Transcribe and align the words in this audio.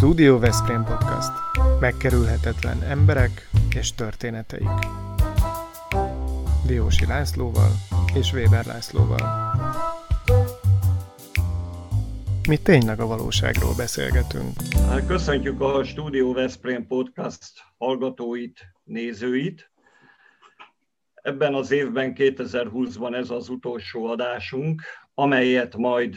Studio 0.00 0.38
Veszprém 0.38 0.84
Podcast. 0.84 1.30
Megkerülhetetlen 1.80 2.82
emberek 2.82 3.48
és 3.74 3.94
történeteik. 3.94 4.68
Diósi 6.66 7.06
Lászlóval 7.06 7.70
és 8.14 8.32
Weber 8.32 8.66
Lászlóval. 8.66 9.54
Mi 12.48 12.56
tényleg 12.56 13.00
a 13.00 13.06
valóságról 13.06 13.74
beszélgetünk. 13.76 14.52
Köszöntjük 15.06 15.60
a 15.60 15.84
Studio 15.84 16.32
Veszprém 16.32 16.86
Podcast 16.86 17.52
hallgatóit, 17.78 18.60
nézőit. 18.84 19.70
Ebben 21.14 21.54
az 21.54 21.70
évben, 21.70 22.12
2020-ban 22.16 23.14
ez 23.14 23.30
az 23.30 23.48
utolsó 23.48 24.06
adásunk, 24.06 24.82
amelyet 25.14 25.76
majd 25.76 26.16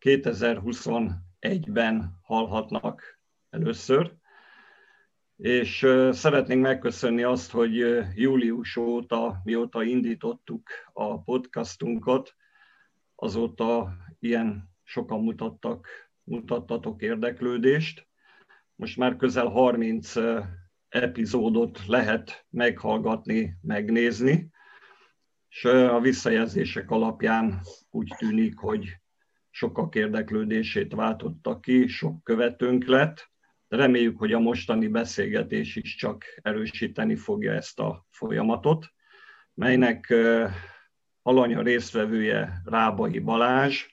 2021-ben 0.00 2.18
hallhatnak 2.22 3.19
először. 3.50 4.14
És 5.36 5.86
szeretnénk 6.10 6.62
megköszönni 6.62 7.22
azt, 7.22 7.50
hogy 7.50 7.76
július 8.14 8.76
óta, 8.76 9.40
mióta 9.44 9.82
indítottuk 9.82 10.70
a 10.92 11.22
podcastunkat, 11.22 12.34
azóta 13.14 13.92
ilyen 14.18 14.70
sokan 14.82 15.22
mutattak, 15.22 15.86
mutattatok 16.22 17.02
érdeklődést. 17.02 18.08
Most 18.74 18.96
már 18.96 19.16
közel 19.16 19.46
30 19.46 20.12
epizódot 20.88 21.86
lehet 21.86 22.46
meghallgatni, 22.50 23.56
megnézni, 23.62 24.50
és 25.48 25.64
a 25.64 26.00
visszajelzések 26.00 26.90
alapján 26.90 27.60
úgy 27.90 28.14
tűnik, 28.18 28.58
hogy 28.58 29.00
sokak 29.50 29.94
érdeklődését 29.94 30.94
váltotta 30.94 31.60
ki, 31.60 31.86
sok 31.86 32.24
követőnk 32.24 32.84
lett. 32.84 33.29
Reméljük, 33.70 34.18
hogy 34.18 34.32
a 34.32 34.38
mostani 34.38 34.88
beszélgetés 34.88 35.76
is 35.76 35.94
csak 35.94 36.24
erősíteni 36.42 37.16
fogja 37.16 37.52
ezt 37.52 37.78
a 37.78 38.06
folyamatot, 38.08 38.86
melynek 39.54 40.14
alanya 41.22 41.62
résztvevője 41.62 42.62
Rábai 42.64 43.18
Balázs, 43.18 43.86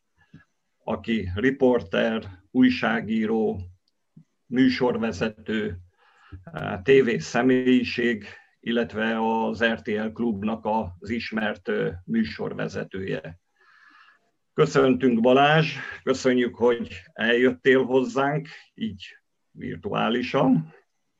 aki 0.84 1.30
riporter, 1.36 2.23
újságíró, 2.52 3.61
műsorvezető, 4.45 5.78
TV 6.84 7.17
személyiség, 7.17 8.25
illetve 8.59 9.17
az 9.19 9.64
RTL 9.64 10.08
klubnak 10.14 10.66
az 11.00 11.09
ismert 11.09 11.72
műsorvezetője. 12.06 13.39
Köszöntünk 14.53 15.22
Balázs, 15.22 15.75
köszönjük, 16.03 16.56
hogy 16.56 17.02
eljöttél 17.14 17.84
hozzánk, 17.84 18.47
így 18.73 19.17
virtuálisan. 19.58 20.73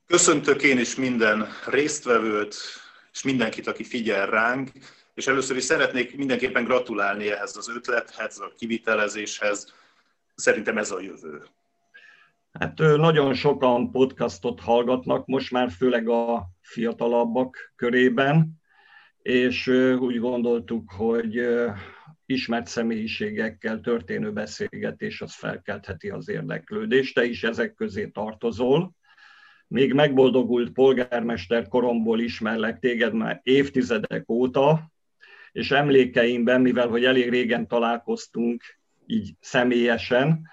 Köszöntök 0.06 0.64
én 0.64 0.80
is 0.80 0.96
minden 0.96 1.48
résztvevőt, 1.66 2.56
és 3.14 3.24
mindenkit, 3.24 3.68
aki 3.68 3.84
figyel 3.84 4.26
ránk, 4.30 4.72
és 5.14 5.28
először 5.28 5.58
is 5.58 5.64
szeretnék 5.64 6.18
mindenképpen 6.18 6.64
gratulálni 6.64 7.32
ehhez 7.32 7.58
az 7.58 7.70
ötlethez, 7.70 8.40
a 8.40 8.54
kivitelezéshez. 8.58 9.74
Szerintem 10.36 10.78
ez 10.78 10.92
a 10.92 11.02
jövő. 11.02 11.46
Hát 12.60 12.78
nagyon 12.78 13.34
sokan 13.34 13.92
podcastot 13.92 14.60
hallgatnak, 14.60 15.26
most 15.26 15.52
már 15.52 15.72
főleg 15.72 16.10
a 16.10 16.50
fiatalabbak 16.62 17.74
körében, 17.76 18.62
és 19.22 19.68
úgy 20.00 20.20
gondoltuk, 20.20 20.92
hogy 20.92 21.42
ismert 22.28 22.68
személyiségekkel 22.68 23.80
történő 23.80 24.32
beszélgetés 24.32 25.22
az 25.22 25.34
felkeltheti 25.34 26.10
az 26.10 26.30
érdeklődést. 26.30 27.16
Te 27.16 27.26
is 27.26 27.44
ezek 27.44 27.74
közé 27.74 28.08
tartozol. 28.08 28.96
Még 29.68 29.94
megboldogult 29.94 30.72
polgármester 30.72 31.68
koromból 31.68 32.20
ismerlek 32.20 32.80
téged 32.80 33.14
már 33.14 33.40
évtizedek 33.44 34.30
óta, 34.30 34.92
és 35.52 35.72
emlékeimben, 35.72 36.62
mivel 36.62 36.88
hogy 36.88 37.06
elég 37.06 37.30
régen 37.30 37.68
találkoztunk 37.68 38.64
így 39.06 39.34
személyesen, 39.40 40.48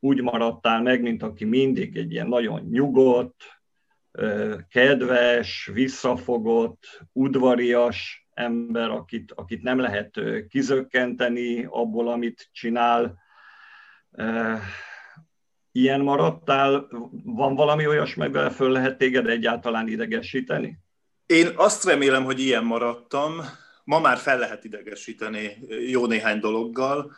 úgy 0.00 0.22
maradtál 0.22 0.82
meg, 0.82 1.02
mint 1.02 1.22
aki 1.22 1.44
mindig 1.44 1.96
egy 1.96 2.12
ilyen 2.12 2.26
nagyon 2.26 2.68
nyugodt, 2.70 3.44
kedves, 4.68 5.70
visszafogott, 5.72 7.00
udvarias 7.12 8.25
ember, 8.36 8.90
akit, 8.90 9.32
akit 9.34 9.62
nem 9.62 9.78
lehet 9.78 10.20
kizökkenteni 10.48 11.64
abból, 11.70 12.08
amit 12.08 12.48
csinál. 12.52 13.18
Ilyen 15.72 16.00
maradtál? 16.00 16.88
Van 17.24 17.54
valami 17.54 17.86
olyasmi, 17.86 18.22
amivel 18.24 18.50
föl 18.50 18.70
lehet 18.70 18.98
téged 18.98 19.28
egyáltalán 19.28 19.88
idegesíteni? 19.88 20.78
Én 21.26 21.48
azt 21.54 21.84
remélem, 21.84 22.24
hogy 22.24 22.40
ilyen 22.40 22.64
maradtam. 22.64 23.40
Ma 23.84 24.00
már 24.00 24.16
fel 24.16 24.38
lehet 24.38 24.64
idegesíteni 24.64 25.58
jó 25.90 26.06
néhány 26.06 26.40
dologgal, 26.40 27.12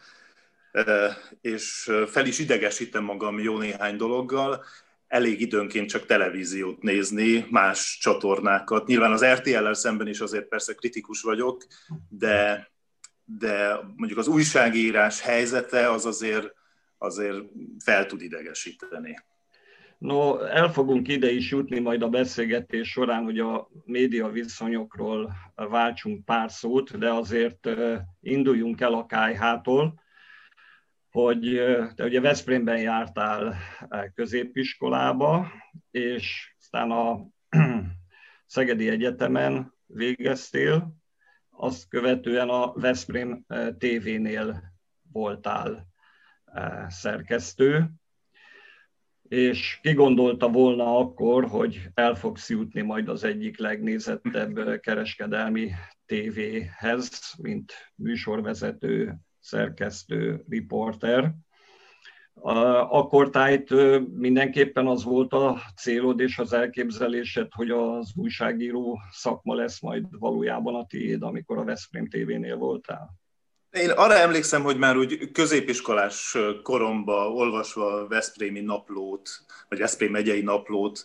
és 1.40 1.90
fel 2.06 2.26
is 2.26 2.38
idegesítem 2.38 3.04
magam 3.04 3.38
jó 3.38 3.58
néhány 3.58 3.96
dologgal 3.96 4.64
elég 5.08 5.40
időnként 5.40 5.88
csak 5.88 6.06
televíziót 6.06 6.82
nézni, 6.82 7.46
más 7.50 7.98
csatornákat. 8.00 8.86
Nyilván 8.86 9.12
az 9.12 9.24
RTL-el 9.24 9.74
szemben 9.74 10.08
is 10.08 10.20
azért 10.20 10.48
persze 10.48 10.74
kritikus 10.74 11.22
vagyok, 11.22 11.66
de, 12.08 12.70
de 13.24 13.80
mondjuk 13.96 14.18
az 14.18 14.28
újságírás 14.28 15.20
helyzete 15.20 15.90
az 15.90 16.06
azért, 16.06 16.52
azért 16.98 17.42
fel 17.84 18.06
tud 18.06 18.22
idegesíteni. 18.22 19.16
No, 19.98 20.38
el 20.38 20.72
fogunk 20.72 21.08
ide 21.08 21.30
is 21.30 21.50
jutni 21.50 21.78
majd 21.78 22.02
a 22.02 22.08
beszélgetés 22.08 22.90
során, 22.90 23.24
hogy 23.24 23.38
a 23.38 23.68
média 23.84 24.28
viszonyokról 24.28 25.32
váltsunk 25.54 26.24
pár 26.24 26.50
szót, 26.50 26.98
de 26.98 27.10
azért 27.10 27.68
induljunk 28.20 28.80
el 28.80 28.92
a 28.92 29.06
kájhától 29.06 30.00
hogy 31.10 31.60
te 31.94 32.04
ugye 32.04 32.20
Veszprémben 32.20 32.80
jártál 32.80 33.56
középiskolába, 34.14 35.52
és 35.90 36.54
aztán 36.58 36.90
a 36.90 37.26
Szegedi 38.46 38.88
Egyetemen 38.88 39.74
végeztél, 39.86 40.96
azt 41.50 41.88
követően 41.88 42.48
a 42.48 42.72
Veszprém 42.72 43.44
TV-nél 43.78 44.62
voltál 45.12 45.86
szerkesztő, 46.88 47.90
és 49.22 49.78
ki 49.82 49.92
gondolta 49.92 50.48
volna 50.48 50.98
akkor, 50.98 51.44
hogy 51.44 51.88
el 51.94 52.14
fogsz 52.14 52.50
jutni 52.50 52.82
majd 52.82 53.08
az 53.08 53.24
egyik 53.24 53.58
legnézettebb 53.58 54.80
kereskedelmi 54.80 55.70
tévéhez, 56.06 57.34
mint 57.42 57.72
műsorvezető, 57.94 59.16
szerkesztő, 59.48 60.44
riporter. 60.48 61.32
Akkor 62.90 63.30
tájt 63.30 63.70
mindenképpen 64.14 64.86
az 64.86 65.04
volt 65.04 65.32
a 65.32 65.60
célod 65.76 66.20
és 66.20 66.38
az 66.38 66.52
elképzelésed, 66.52 67.48
hogy 67.50 67.70
az 67.70 68.12
újságíró 68.16 69.00
szakma 69.10 69.54
lesz 69.54 69.80
majd 69.80 70.04
valójában 70.10 70.74
a 70.74 70.86
tiéd, 70.86 71.22
amikor 71.22 71.58
a 71.58 71.64
Veszprém 71.64 72.08
TV-nél 72.08 72.56
voltál? 72.56 73.10
Én 73.70 73.90
arra 73.90 74.14
emlékszem, 74.14 74.62
hogy 74.62 74.78
már 74.78 74.96
úgy 74.96 75.30
középiskolás 75.30 76.36
koromban 76.62 77.32
olvasva 77.32 77.92
a 77.92 78.06
Veszprémi 78.06 78.60
naplót, 78.60 79.28
vagy 79.68 79.78
Veszprém 79.78 80.10
megyei 80.10 80.40
naplót, 80.40 81.04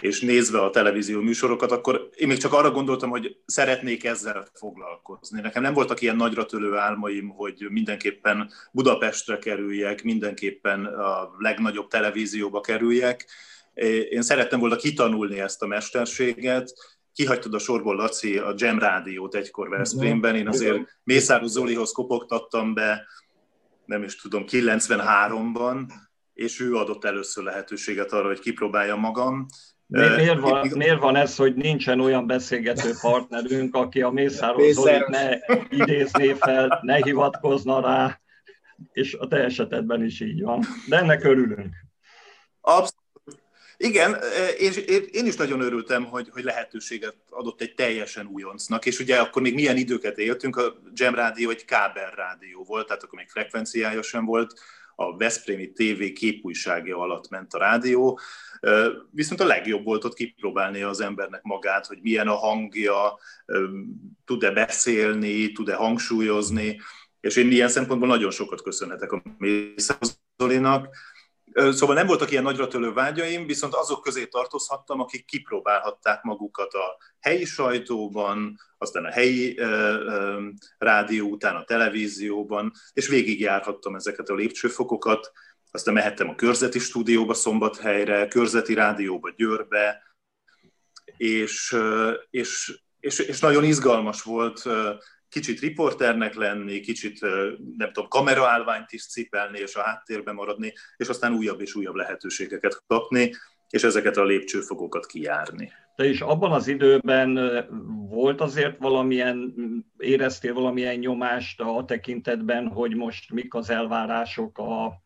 és 0.00 0.20
nézve 0.20 0.62
a 0.62 0.70
televízió 0.70 1.20
műsorokat, 1.20 1.72
akkor 1.72 2.08
én 2.16 2.28
még 2.28 2.38
csak 2.38 2.52
arra 2.52 2.70
gondoltam, 2.70 3.10
hogy 3.10 3.36
szeretnék 3.46 4.04
ezzel 4.04 4.48
foglalkozni. 4.54 5.40
Nekem 5.40 5.62
nem 5.62 5.74
voltak 5.74 6.00
ilyen 6.00 6.16
nagyra 6.16 6.46
tölő 6.46 6.76
álmaim, 6.76 7.28
hogy 7.28 7.66
mindenképpen 7.70 8.50
Budapestre 8.72 9.38
kerüljek, 9.38 10.02
mindenképpen 10.02 10.84
a 10.84 11.30
legnagyobb 11.38 11.88
televízióba 11.88 12.60
kerüljek. 12.60 13.26
Én 14.10 14.22
szerettem 14.22 14.60
volna 14.60 14.76
kitanulni 14.76 15.40
ezt 15.40 15.62
a 15.62 15.66
mesterséget, 15.66 16.72
kihagytad 17.12 17.54
a 17.54 17.58
sorból, 17.58 17.96
Laci, 17.96 18.38
a 18.38 18.54
Jam 18.56 18.78
Rádiót 18.78 19.34
egykor 19.34 19.68
Veszprémben. 19.68 20.36
Én 20.36 20.48
azért 20.48 20.98
Mészáros 21.04 21.50
Zolihoz 21.50 21.92
kopogtattam 21.92 22.74
be, 22.74 23.06
nem 23.84 24.02
is 24.02 24.16
tudom, 24.16 24.44
93-ban, 24.48 25.92
és 26.34 26.60
ő 26.60 26.74
adott 26.74 27.04
először 27.04 27.44
lehetőséget 27.44 28.12
arra, 28.12 28.26
hogy 28.26 28.40
kipróbálja 28.40 28.96
magam. 28.96 29.46
Miért 29.90 30.40
van, 30.40 30.68
miért 30.74 31.00
van 31.00 31.16
ez, 31.16 31.36
hogy 31.36 31.54
nincsen 31.54 32.00
olyan 32.00 32.26
beszélgető 32.26 32.92
partnerünk, 33.00 33.74
aki 33.74 34.02
a 34.02 34.10
Mészáros 34.10 34.72
Zolit 34.72 35.06
ne 35.06 35.38
idézné 35.70 36.32
fel, 36.32 36.80
ne 36.82 36.96
hivatkozna 36.96 37.80
rá, 37.80 38.20
és 38.92 39.14
a 39.14 39.28
te 39.28 39.36
esetedben 39.36 40.04
is 40.04 40.20
így 40.20 40.42
van. 40.42 40.64
De 40.88 40.96
ennek 40.96 41.24
örülünk. 41.24 41.74
Abszolút. 42.60 42.98
Igen, 43.76 44.16
és 44.58 44.76
én 45.12 45.26
is 45.26 45.36
nagyon 45.36 45.60
örültem, 45.60 46.04
hogy, 46.04 46.28
hogy 46.32 46.44
lehetőséget 46.44 47.16
adott 47.30 47.60
egy 47.60 47.74
teljesen 47.74 48.26
újoncnak, 48.26 48.86
és 48.86 48.98
ugye 48.98 49.16
akkor 49.16 49.42
még 49.42 49.54
milyen 49.54 49.76
időket 49.76 50.18
éltünk, 50.18 50.56
a 50.56 50.74
Jam 50.94 51.14
Rádió 51.14 51.50
egy 51.50 51.64
kábel 51.64 52.10
rádió 52.10 52.64
volt, 52.64 52.86
tehát 52.86 53.02
akkor 53.02 53.18
még 53.18 53.28
frekvenciája 53.28 54.02
sem 54.02 54.24
volt, 54.24 54.60
a 55.00 55.16
Veszprémi 55.16 55.72
TV 55.72 56.12
képújságja 56.14 56.98
alatt 56.98 57.28
ment 57.28 57.54
a 57.54 57.58
rádió, 57.58 58.20
viszont 59.10 59.40
a 59.40 59.46
legjobb 59.46 59.84
volt 59.84 60.04
ott 60.04 60.14
kipróbálni 60.14 60.82
az 60.82 61.00
embernek 61.00 61.42
magát, 61.42 61.86
hogy 61.86 61.98
milyen 62.02 62.28
a 62.28 62.34
hangja, 62.34 63.18
tud-e 64.24 64.50
beszélni, 64.50 65.52
tud-e 65.52 65.74
hangsúlyozni, 65.74 66.80
és 67.20 67.36
én 67.36 67.50
ilyen 67.50 67.68
szempontból 67.68 68.08
nagyon 68.08 68.30
sokat 68.30 68.62
köszönhetek 68.62 69.12
a 69.12 69.22
Mészáros 69.38 70.08
Szóval 71.52 71.94
nem 71.94 72.06
voltak 72.06 72.30
ilyen 72.30 72.42
nagyra 72.42 72.68
tölő 72.68 72.92
vágyaim, 72.92 73.46
viszont 73.46 73.74
azok 73.74 74.02
közé 74.02 74.26
tartozhattam, 74.26 75.00
akik 75.00 75.24
kipróbálhatták 75.24 76.22
magukat 76.22 76.72
a 76.72 76.96
helyi 77.20 77.44
sajtóban, 77.44 78.56
aztán 78.78 79.04
a 79.04 79.10
helyi 79.10 79.58
ö, 79.58 79.64
ö, 79.64 80.48
rádió 80.78 81.28
után 81.28 81.56
a 81.56 81.64
televízióban, 81.64 82.72
és 82.92 83.08
végigjárhattam 83.08 83.94
ezeket 83.94 84.28
a 84.28 84.34
lépcsőfokokat, 84.34 85.32
aztán 85.70 85.94
mehettem 85.94 86.28
a 86.28 86.34
körzeti 86.34 86.78
stúdióba 86.78 87.34
Szombathelyre, 87.34 88.28
körzeti 88.28 88.74
rádióba 88.74 89.30
Győrbe, 89.30 90.02
és, 91.16 91.76
és, 92.30 92.80
és, 93.00 93.18
és 93.18 93.40
nagyon 93.40 93.64
izgalmas 93.64 94.22
volt 94.22 94.62
kicsit 95.30 95.60
riporternek 95.60 96.34
lenni, 96.34 96.80
kicsit, 96.80 97.20
nem 97.76 97.92
tudom, 97.92 98.08
kameraállványt 98.08 98.92
is 98.92 99.06
cipelni, 99.06 99.58
és 99.58 99.74
a 99.74 99.82
háttérben 99.82 100.34
maradni, 100.34 100.72
és 100.96 101.08
aztán 101.08 101.32
újabb 101.32 101.60
és 101.60 101.74
újabb 101.74 101.94
lehetőségeket 101.94 102.82
kapni, 102.86 103.30
és 103.68 103.82
ezeket 103.82 104.16
a 104.16 104.24
lépcsőfokokat 104.24 105.06
kijárni. 105.06 105.72
De 105.96 106.08
is 106.08 106.20
abban 106.20 106.52
az 106.52 106.66
időben 106.66 107.38
volt 108.08 108.40
azért 108.40 108.78
valamilyen, 108.78 109.54
éreztél 109.98 110.54
valamilyen 110.54 110.96
nyomást 110.96 111.60
a 111.60 111.84
tekintetben, 111.86 112.68
hogy 112.68 112.96
most 112.96 113.32
mik 113.32 113.54
az 113.54 113.70
elvárások 113.70 114.58
a 114.58 115.02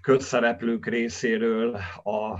közszereplők 0.00 0.86
részéről 0.86 1.74
a 2.04 2.38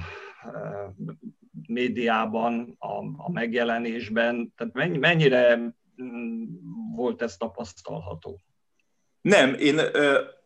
médiában, 1.67 2.77
a, 3.17 3.31
megjelenésben, 3.33 4.53
tehát 4.57 4.99
mennyire 4.99 5.75
volt 6.95 7.23
ez 7.23 7.37
tapasztalható? 7.37 8.41
Nem, 9.21 9.55
én 9.55 9.81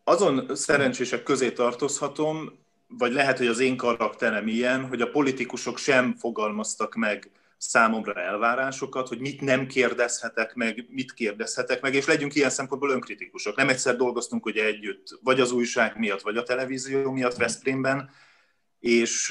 azon 0.04 0.56
szerencsések 0.56 1.22
közé 1.22 1.52
tartozhatom, 1.52 2.62
vagy 2.86 3.12
lehet, 3.12 3.38
hogy 3.38 3.46
az 3.46 3.58
én 3.58 3.76
karakterem 3.76 4.46
ilyen, 4.46 4.86
hogy 4.88 5.00
a 5.00 5.10
politikusok 5.10 5.78
sem 5.78 6.14
fogalmaztak 6.14 6.94
meg 6.94 7.30
számomra 7.56 8.20
elvárásokat, 8.20 9.08
hogy 9.08 9.20
mit 9.20 9.40
nem 9.40 9.66
kérdezhetek 9.66 10.54
meg, 10.54 10.86
mit 10.88 11.12
kérdezhetek 11.12 11.80
meg, 11.80 11.94
és 11.94 12.06
legyünk 12.06 12.34
ilyen 12.34 12.50
szempontból 12.50 12.90
önkritikusok. 12.90 13.56
Nem 13.56 13.68
egyszer 13.68 13.96
dolgoztunk 13.96 14.46
ugye 14.46 14.64
együtt, 14.64 15.18
vagy 15.22 15.40
az 15.40 15.52
újság 15.52 15.98
miatt, 15.98 16.20
vagy 16.20 16.36
a 16.36 16.42
televízió 16.42 17.10
miatt 17.10 17.36
Veszprémben, 17.36 18.10
és 18.84 19.30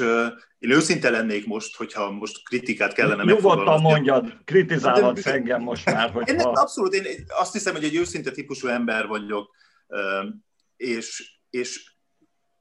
én 0.59 0.71
őszinte 0.71 1.09
lennék 1.09 1.45
most, 1.45 1.75
hogyha 1.75 2.11
most 2.11 2.43
kritikát 2.43 2.93
kellene 2.93 3.23
Nyugodtan 3.23 3.81
mondjad, 3.81 4.37
kritizálhatsz 4.45 5.25
engem 5.25 5.61
most 5.61 5.85
már. 5.85 6.11
Hogyha... 6.11 6.33
Én, 6.33 6.39
abszolút, 6.39 6.93
én 6.93 7.25
azt 7.27 7.53
hiszem, 7.53 7.73
hogy 7.73 7.83
egy 7.83 7.95
őszinte 7.95 8.31
típusú 8.31 8.67
ember 8.67 9.07
vagyok, 9.07 9.55
és, 10.75 11.37
és 11.49 11.93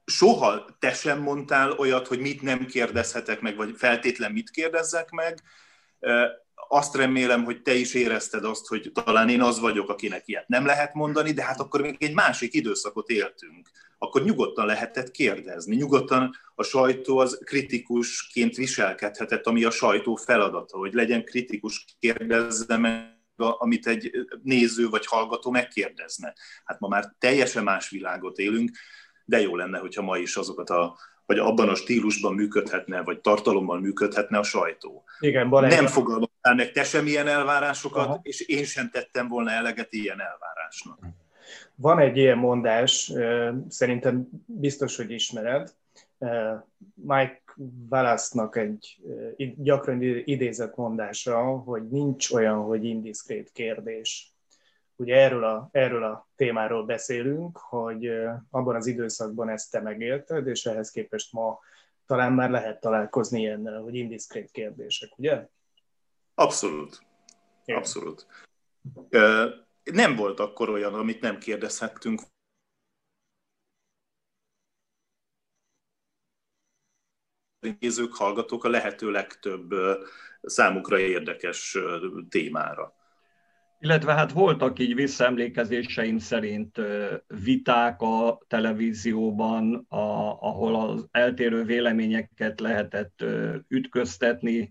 soha 0.04 0.76
te 0.78 0.92
sem 0.92 1.20
mondtál 1.20 1.70
olyat, 1.70 2.06
hogy 2.06 2.18
mit 2.18 2.42
nem 2.42 2.66
kérdezhetek 2.66 3.40
meg, 3.40 3.56
vagy 3.56 3.74
feltétlen 3.76 4.32
mit 4.32 4.50
kérdezzek 4.50 5.10
meg. 5.10 5.42
Azt 6.68 6.94
remélem, 6.94 7.44
hogy 7.44 7.62
te 7.62 7.74
is 7.74 7.94
érezted 7.94 8.44
azt, 8.44 8.66
hogy 8.66 8.90
talán 9.04 9.28
én 9.28 9.42
az 9.42 9.60
vagyok, 9.60 9.88
akinek 9.88 10.22
ilyet 10.28 10.48
nem 10.48 10.66
lehet 10.66 10.94
mondani, 10.94 11.32
de 11.32 11.44
hát 11.44 11.60
akkor 11.60 11.80
még 11.80 11.96
egy 11.98 12.14
másik 12.14 12.54
időszakot 12.54 13.08
éltünk 13.08 13.70
akkor 14.02 14.22
nyugodtan 14.22 14.66
lehetett 14.66 15.10
kérdezni. 15.10 15.76
Nyugodtan 15.76 16.36
a 16.54 16.62
sajtó 16.62 17.18
az 17.18 17.38
kritikusként 17.44 18.56
viselkedhetett, 18.56 19.46
ami 19.46 19.64
a 19.64 19.70
sajtó 19.70 20.14
feladata, 20.14 20.78
hogy 20.78 20.92
legyen 20.92 21.24
kritikus, 21.24 21.84
kérdezze 21.98 22.76
meg, 22.76 23.20
amit 23.36 23.86
egy 23.86 24.10
néző 24.42 24.88
vagy 24.88 25.06
hallgató 25.06 25.50
megkérdezne. 25.50 26.34
Hát 26.64 26.80
ma 26.80 26.88
már 26.88 27.14
teljesen 27.18 27.62
más 27.62 27.90
világot 27.90 28.38
élünk, 28.38 28.70
de 29.24 29.40
jó 29.40 29.56
lenne, 29.56 29.78
hogyha 29.78 30.02
ma 30.02 30.18
is 30.18 30.36
azokat 30.36 30.70
a 30.70 30.98
vagy 31.32 31.40
abban 31.40 31.68
a 31.68 31.74
stílusban 31.74 32.34
működhetne, 32.34 33.02
vagy 33.02 33.20
tartalommal 33.20 33.80
működhetne 33.80 34.38
a 34.38 34.42
sajtó. 34.42 35.04
Igen, 35.20 35.48
Balázs. 35.48 35.74
Nem 35.74 35.86
fogalmaztál 35.86 36.54
meg 36.54 36.72
te 36.72 36.84
sem 36.84 37.06
ilyen 37.06 37.28
elvárásokat, 37.28 38.06
Aha. 38.06 38.20
és 38.22 38.40
én 38.40 38.64
sem 38.64 38.90
tettem 38.90 39.28
volna 39.28 39.50
eleget 39.50 39.92
ilyen 39.92 40.20
elvárásnak. 40.20 40.98
Van 41.74 41.98
egy 41.98 42.16
ilyen 42.16 42.38
mondás, 42.38 43.12
szerintem 43.68 44.28
biztos, 44.46 44.96
hogy 44.96 45.10
ismered, 45.10 45.74
Mike 46.94 47.42
Wallace-nak 47.90 48.56
egy 48.56 48.96
gyakran 49.56 50.02
idézett 50.24 50.76
mondása, 50.76 51.38
hogy 51.42 51.88
nincs 51.88 52.30
olyan, 52.30 52.62
hogy 52.62 52.84
indiszkrét 52.84 53.50
kérdés. 53.52 54.31
Ugye 55.02 55.16
erről 55.16 55.44
a, 55.44 55.68
erről 55.72 56.04
a 56.04 56.28
témáról 56.36 56.84
beszélünk, 56.84 57.56
hogy 57.58 58.06
abban 58.50 58.76
az 58.76 58.86
időszakban 58.86 59.48
ezt 59.48 59.70
te 59.70 59.80
megélted, 59.80 60.46
és 60.46 60.66
ehhez 60.66 60.90
képest 60.90 61.32
ma 61.32 61.58
talán 62.06 62.32
már 62.32 62.50
lehet 62.50 62.80
találkozni 62.80 63.40
ilyennel, 63.40 63.80
hogy 63.80 63.94
indiszkrét 63.94 64.50
kérdések, 64.50 65.18
ugye? 65.18 65.46
Abszolút. 66.34 67.00
Abszolút 67.64 68.26
nem 69.82 70.16
volt 70.16 70.40
akkor 70.40 70.68
olyan, 70.68 70.94
amit 70.94 71.20
nem 71.20 71.38
kérdezhettünk. 71.38 72.20
Nézők, 77.78 78.14
hallgatók 78.14 78.64
a 78.64 78.68
lehető 78.68 79.10
legtöbb 79.10 79.74
számukra 80.42 80.98
érdekes 80.98 81.78
témára. 82.28 82.94
Illetve 83.82 84.12
hát 84.12 84.32
voltak 84.32 84.78
így 84.78 84.94
visszaemlékezéseim 84.94 86.18
szerint 86.18 86.80
viták 87.26 88.00
a 88.00 88.38
televízióban, 88.46 89.74
a, 89.88 89.96
ahol 90.40 90.74
az 90.74 91.06
eltérő 91.10 91.64
véleményeket 91.64 92.60
lehetett 92.60 93.24
ütköztetni. 93.68 94.70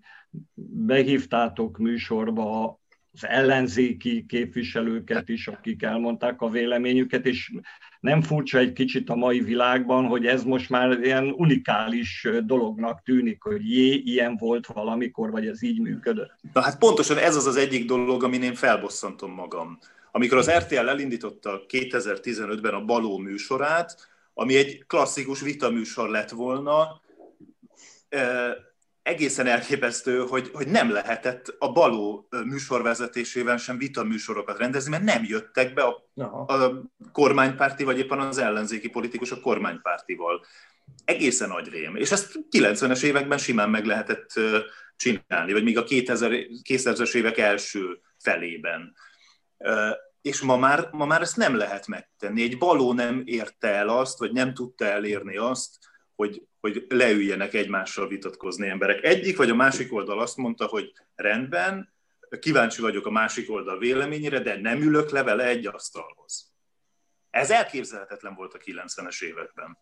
Behívtátok 0.86 1.78
műsorba 1.78 2.80
az 3.14 3.28
ellenzéki 3.28 4.26
képviselőket 4.26 5.30
is, 5.30 5.48
akik 5.48 5.84
elmondták 5.84 6.42
a 6.42 6.50
véleményüket, 6.50 7.26
és 7.26 7.52
nem 8.00 8.22
furcsa 8.22 8.58
egy 8.58 8.74
kicsit 8.74 9.10
a 9.10 9.16
mai 9.16 9.40
világban, 9.40 10.06
hogy 10.06 10.26
ez 10.26 10.44
most 10.44 10.70
már 10.70 11.00
ilyen 11.04 11.34
unikális 11.38 12.28
dolognak 12.44 13.02
tűnik, 13.04 13.44
hogy 13.44 13.70
jé, 13.70 13.94
ilyen 13.94 14.38
volt 14.38 14.66
valamikor, 14.66 15.32
vagy 15.32 15.48
ez 15.48 15.64
így 15.64 15.80
működött. 15.80 16.36
Na 16.54 16.62
hát 16.62 16.78
pontosan 16.78 17.18
ez 17.18 17.36
az 17.36 17.46
az 17.46 17.56
egyik 17.56 17.86
dolog, 17.86 18.24
amin 18.24 18.44
én 18.44 18.56
felbosszantom 18.56 19.32
magam. 19.32 19.80
Amikor 20.12 20.38
az 20.38 20.52
RTL 20.52 20.90
elindította 20.90 21.62
2015-ben 21.68 22.74
a 22.74 22.86
Baló 22.86 23.18
műsorát, 23.18 24.10
ami 24.34 24.56
egy 24.56 24.84
klasszikus 24.88 25.42
vitaműsor 25.42 26.10
lett 26.10 26.30
volna, 26.30 27.02
eh, 28.10 28.52
egészen 29.04 29.48
elképesztő, 29.48 30.20
hogy, 30.20 30.50
hogy 30.54 30.68
nem 30.68 30.92
lehetett 30.92 31.56
a 31.60 31.72
Baló 31.72 32.28
műsorvezetésével 32.46 33.58
sem 33.58 33.78
vita 33.78 34.04
műsorokat 34.04 34.58
rendezni, 34.58 34.92
mert 34.92 35.04
nem 35.04 35.24
jöttek 35.24 35.74
be 35.74 35.84
a, 35.84 36.08
a 36.54 36.82
kormánypárti, 37.12 37.84
vagy 37.84 37.98
éppen 37.98 38.20
az 38.20 38.38
ellenzéki 38.38 38.90
politikus 38.90 39.32
a 39.32 39.40
kormánypártival. 39.40 40.46
Egészen 41.06 41.50
nagy 41.50 41.68
rém. 41.68 41.96
És 41.96 42.12
ezt 42.12 42.40
90-es 42.52 43.04
években 43.04 43.38
simán 43.38 43.70
meg 43.70 43.86
lehetett 43.86 44.30
csinálni, 44.96 45.52
vagy 45.52 45.64
még 45.64 45.78
a 45.78 45.84
2000, 45.84 46.32
es 47.00 47.14
évek 47.14 47.38
első 47.38 48.02
felében. 48.18 48.94
És 50.22 50.42
ma 50.42 50.58
már, 50.58 50.90
ma 50.92 51.06
már 51.06 51.22
ezt 51.22 51.38
nem 51.38 51.56
lehet 51.56 51.88
megtenni. 51.88 52.42
Egy 52.42 52.58
baló 52.58 52.94
nem 52.94 53.22
érte 53.26 53.68
el 53.68 53.90
azt, 53.90 54.20
vagy 54.20 54.32
nem 54.32 54.54
tudta 54.54 54.86
elérni 54.86 55.38
azt, 55.38 55.78
hogy, 56.16 56.44
hogy 56.62 56.86
leüljenek 56.90 57.54
egymással 57.54 58.08
vitatkozni 58.08 58.68
emberek. 58.68 59.04
Egyik 59.04 59.38
vagy 59.38 59.50
a 59.50 59.56
másik 59.56 59.94
oldal 59.94 60.20
azt 60.20 60.38
mondta, 60.38 60.66
hogy 60.66 60.94
rendben, 61.16 61.94
kíváncsi 62.40 62.82
vagyok 62.82 63.06
a 63.06 63.12
másik 63.12 63.52
oldal 63.52 63.78
véleményére, 63.78 64.40
de 64.40 64.60
nem 64.62 64.82
ülök 64.82 65.10
le 65.10 65.24
vele 65.24 65.46
egy 65.46 65.68
asztalhoz. 65.68 66.54
Ez 67.30 67.52
elképzelhetetlen 67.52 68.36
volt 68.36 68.54
a 68.54 68.58
90-es 68.58 69.24
években. 69.24 69.78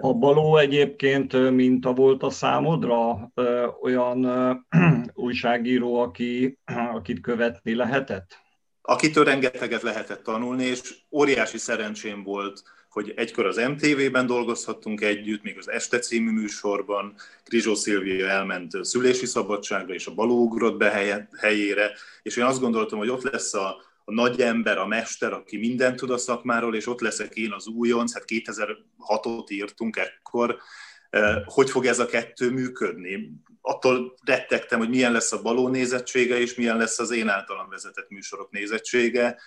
A 0.00 0.14
Baló 0.14 0.56
egyébként 0.56 1.50
minta 1.50 1.92
volt 1.92 2.22
a 2.22 2.30
számodra 2.30 3.32
olyan 3.80 4.26
újságíró, 5.14 6.00
aki, 6.00 6.58
akit 6.98 7.20
követni 7.20 7.74
lehetett? 7.74 8.44
Akitől 8.82 9.24
rengeteget 9.24 9.82
lehetett 9.82 10.22
tanulni, 10.22 10.64
és 10.64 10.94
óriási 11.10 11.58
szerencsém 11.58 12.22
volt 12.22 12.62
hogy 12.96 13.12
egykor 13.16 13.46
az 13.46 13.56
MTV-ben 13.56 14.26
dolgozhattunk 14.26 15.00
együtt, 15.00 15.42
még 15.42 15.58
az 15.58 15.70
Este 15.70 15.98
című 15.98 16.30
műsorban, 16.30 17.14
Krizsó 17.44 17.74
Szilvia 17.74 18.28
elment 18.28 18.84
szülési 18.84 19.26
szabadságra, 19.26 19.94
és 19.94 20.06
a 20.06 20.14
Baló 20.14 20.42
ugrott 20.42 20.76
be 20.76 20.90
helyére, 21.38 21.92
és 22.22 22.36
én 22.36 22.44
azt 22.44 22.60
gondoltam, 22.60 22.98
hogy 22.98 23.08
ott 23.08 23.22
lesz 23.22 23.54
a, 23.54 23.82
a 24.04 24.12
nagy 24.12 24.40
ember, 24.40 24.78
a 24.78 24.86
mester, 24.86 25.32
aki 25.32 25.56
mindent 25.56 25.96
tud 25.96 26.10
a 26.10 26.16
szakmáról, 26.16 26.76
és 26.76 26.86
ott 26.86 27.00
leszek 27.00 27.34
én 27.34 27.52
az 27.52 27.66
újonc, 27.66 28.12
hát 28.12 28.24
2006-ot 28.26 29.50
írtunk 29.50 29.96
ekkor, 29.96 30.58
hogy 31.44 31.70
fog 31.70 31.86
ez 31.86 31.98
a 31.98 32.06
kettő 32.06 32.50
működni? 32.50 33.32
Attól 33.60 34.14
rettegtem, 34.24 34.78
hogy 34.78 34.88
milyen 34.88 35.12
lesz 35.12 35.32
a 35.32 35.42
baló 35.42 35.68
nézettsége, 35.68 36.38
és 36.38 36.54
milyen 36.54 36.76
lesz 36.76 36.98
az 36.98 37.10
én 37.10 37.28
általam 37.28 37.68
vezetett 37.68 38.08
műsorok 38.08 38.50
nézettsége 38.50 39.38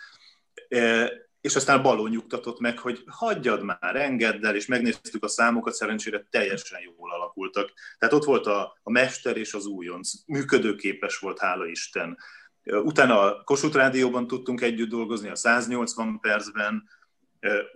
és 1.41 1.55
aztán 1.55 1.77
a 1.77 1.81
baló 1.81 2.07
nyugtatott 2.07 2.59
meg, 2.59 2.79
hogy 2.79 3.03
hagyjad 3.07 3.63
már, 3.63 3.95
engedd 3.95 4.45
el, 4.45 4.55
és 4.55 4.65
megnéztük 4.65 5.23
a 5.23 5.27
számokat, 5.27 5.73
szerencsére 5.73 6.27
teljesen 6.29 6.79
jól 6.81 7.11
alakultak. 7.11 7.71
Tehát 7.97 8.15
ott 8.15 8.23
volt 8.23 8.45
a, 8.45 8.77
a 8.83 8.91
mester 8.91 9.37
és 9.37 9.53
az 9.53 9.65
újonc, 9.65 10.11
működőképes 10.25 11.17
volt, 11.17 11.39
hála 11.39 11.65
Isten. 11.65 12.17
Utána 12.63 13.19
a 13.19 13.43
Kossuth 13.43 13.75
Rádióban 13.75 14.27
tudtunk 14.27 14.61
együtt 14.61 14.89
dolgozni, 14.89 15.29
a 15.29 15.35
180 15.35 16.19
percben, 16.19 16.83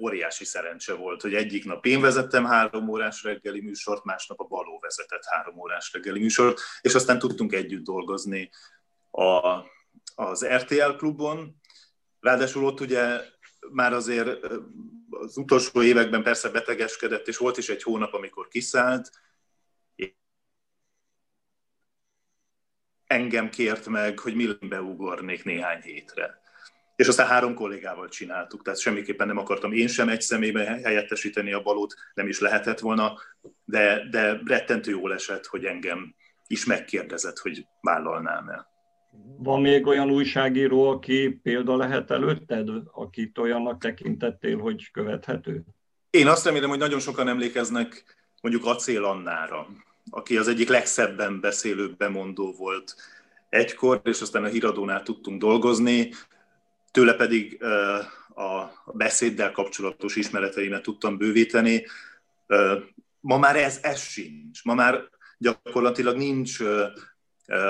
óriási 0.01 0.45
szerencse 0.45 0.93
volt, 0.93 1.21
hogy 1.21 1.33
egyik 1.33 1.65
nap 1.65 1.85
én 1.85 2.01
vezettem 2.01 2.45
három 2.45 2.89
órás 2.89 3.23
reggeli 3.23 3.61
műsort, 3.61 4.03
másnap 4.03 4.39
a 4.39 4.43
Baló 4.43 4.79
vezetett 4.79 5.23
három 5.25 5.59
órás 5.59 5.93
reggeli 5.93 6.19
műsort, 6.19 6.61
és 6.81 6.93
aztán 6.95 7.19
tudtunk 7.19 7.53
együtt 7.53 7.83
dolgozni 7.83 8.49
a, 9.11 9.61
az 10.15 10.45
RTL 10.45 10.91
klubon. 10.97 11.55
Ráadásul 12.19 12.65
ott 12.65 12.79
ugye 12.79 13.21
már 13.71 13.93
azért 13.93 14.45
az 15.09 15.37
utolsó 15.37 15.81
években 15.81 16.23
persze 16.23 16.49
betegeskedett, 16.49 17.27
és 17.27 17.37
volt 17.37 17.57
is 17.57 17.69
egy 17.69 17.83
hónap, 17.83 18.13
amikor 18.13 18.47
kiszállt. 18.47 19.11
Engem 23.05 23.49
kért 23.49 23.87
meg, 23.87 24.19
hogy 24.19 24.35
Millenbe 24.35 24.81
ugornék 24.81 25.43
néhány 25.43 25.81
hétre. 25.81 26.41
És 26.95 27.07
aztán 27.07 27.27
három 27.27 27.53
kollégával 27.53 28.09
csináltuk, 28.09 28.61
tehát 28.61 28.79
semmiképpen 28.79 29.27
nem 29.27 29.37
akartam 29.37 29.71
én 29.71 29.87
sem 29.87 30.09
egy 30.09 30.21
személyben 30.21 30.83
helyettesíteni 30.83 31.53
a 31.53 31.61
balót, 31.61 31.95
nem 32.13 32.27
is 32.27 32.39
lehetett 32.39 32.79
volna, 32.79 33.17
de, 33.65 34.09
de 34.09 34.39
rettentő 34.45 34.91
jól 34.91 35.13
esett, 35.13 35.45
hogy 35.45 35.65
engem 35.65 36.15
is 36.47 36.65
megkérdezett, 36.65 37.37
hogy 37.37 37.65
vállalnám 37.81 38.49
el. 38.49 38.72
Van 39.37 39.61
még 39.61 39.87
olyan 39.87 40.11
újságíró, 40.11 40.89
aki 40.89 41.39
példa 41.43 41.75
lehet 41.75 42.11
előtted, 42.11 42.69
akit 42.91 43.37
olyannak 43.37 43.81
tekintettél, 43.81 44.57
hogy 44.57 44.91
követhető? 44.91 45.63
Én 46.09 46.27
azt 46.27 46.45
remélem, 46.45 46.69
hogy 46.69 46.79
nagyon 46.79 46.99
sokan 46.99 47.27
emlékeznek 47.27 48.03
mondjuk 48.41 48.65
Acél 48.65 49.03
Annára, 49.03 49.67
aki 50.09 50.37
az 50.37 50.47
egyik 50.47 50.69
legszebben 50.69 51.39
beszélő 51.39 51.93
bemondó 51.97 52.53
volt 52.57 52.95
egykor, 53.49 54.01
és 54.03 54.21
aztán 54.21 54.43
a 54.43 54.47
híradónál 54.47 55.03
tudtunk 55.03 55.39
dolgozni, 55.41 56.11
tőle 56.91 57.13
pedig 57.13 57.63
a 58.35 58.91
beszéddel 58.93 59.51
kapcsolatos 59.51 60.15
ismereteimet 60.15 60.81
tudtam 60.81 61.17
bővíteni. 61.17 61.85
Ma 63.19 63.37
már 63.37 63.55
ez, 63.55 63.79
ez 63.81 64.01
sincs. 64.01 64.63
Ma 64.63 64.73
már 64.73 65.09
gyakorlatilag 65.37 66.17
nincs 66.17 66.59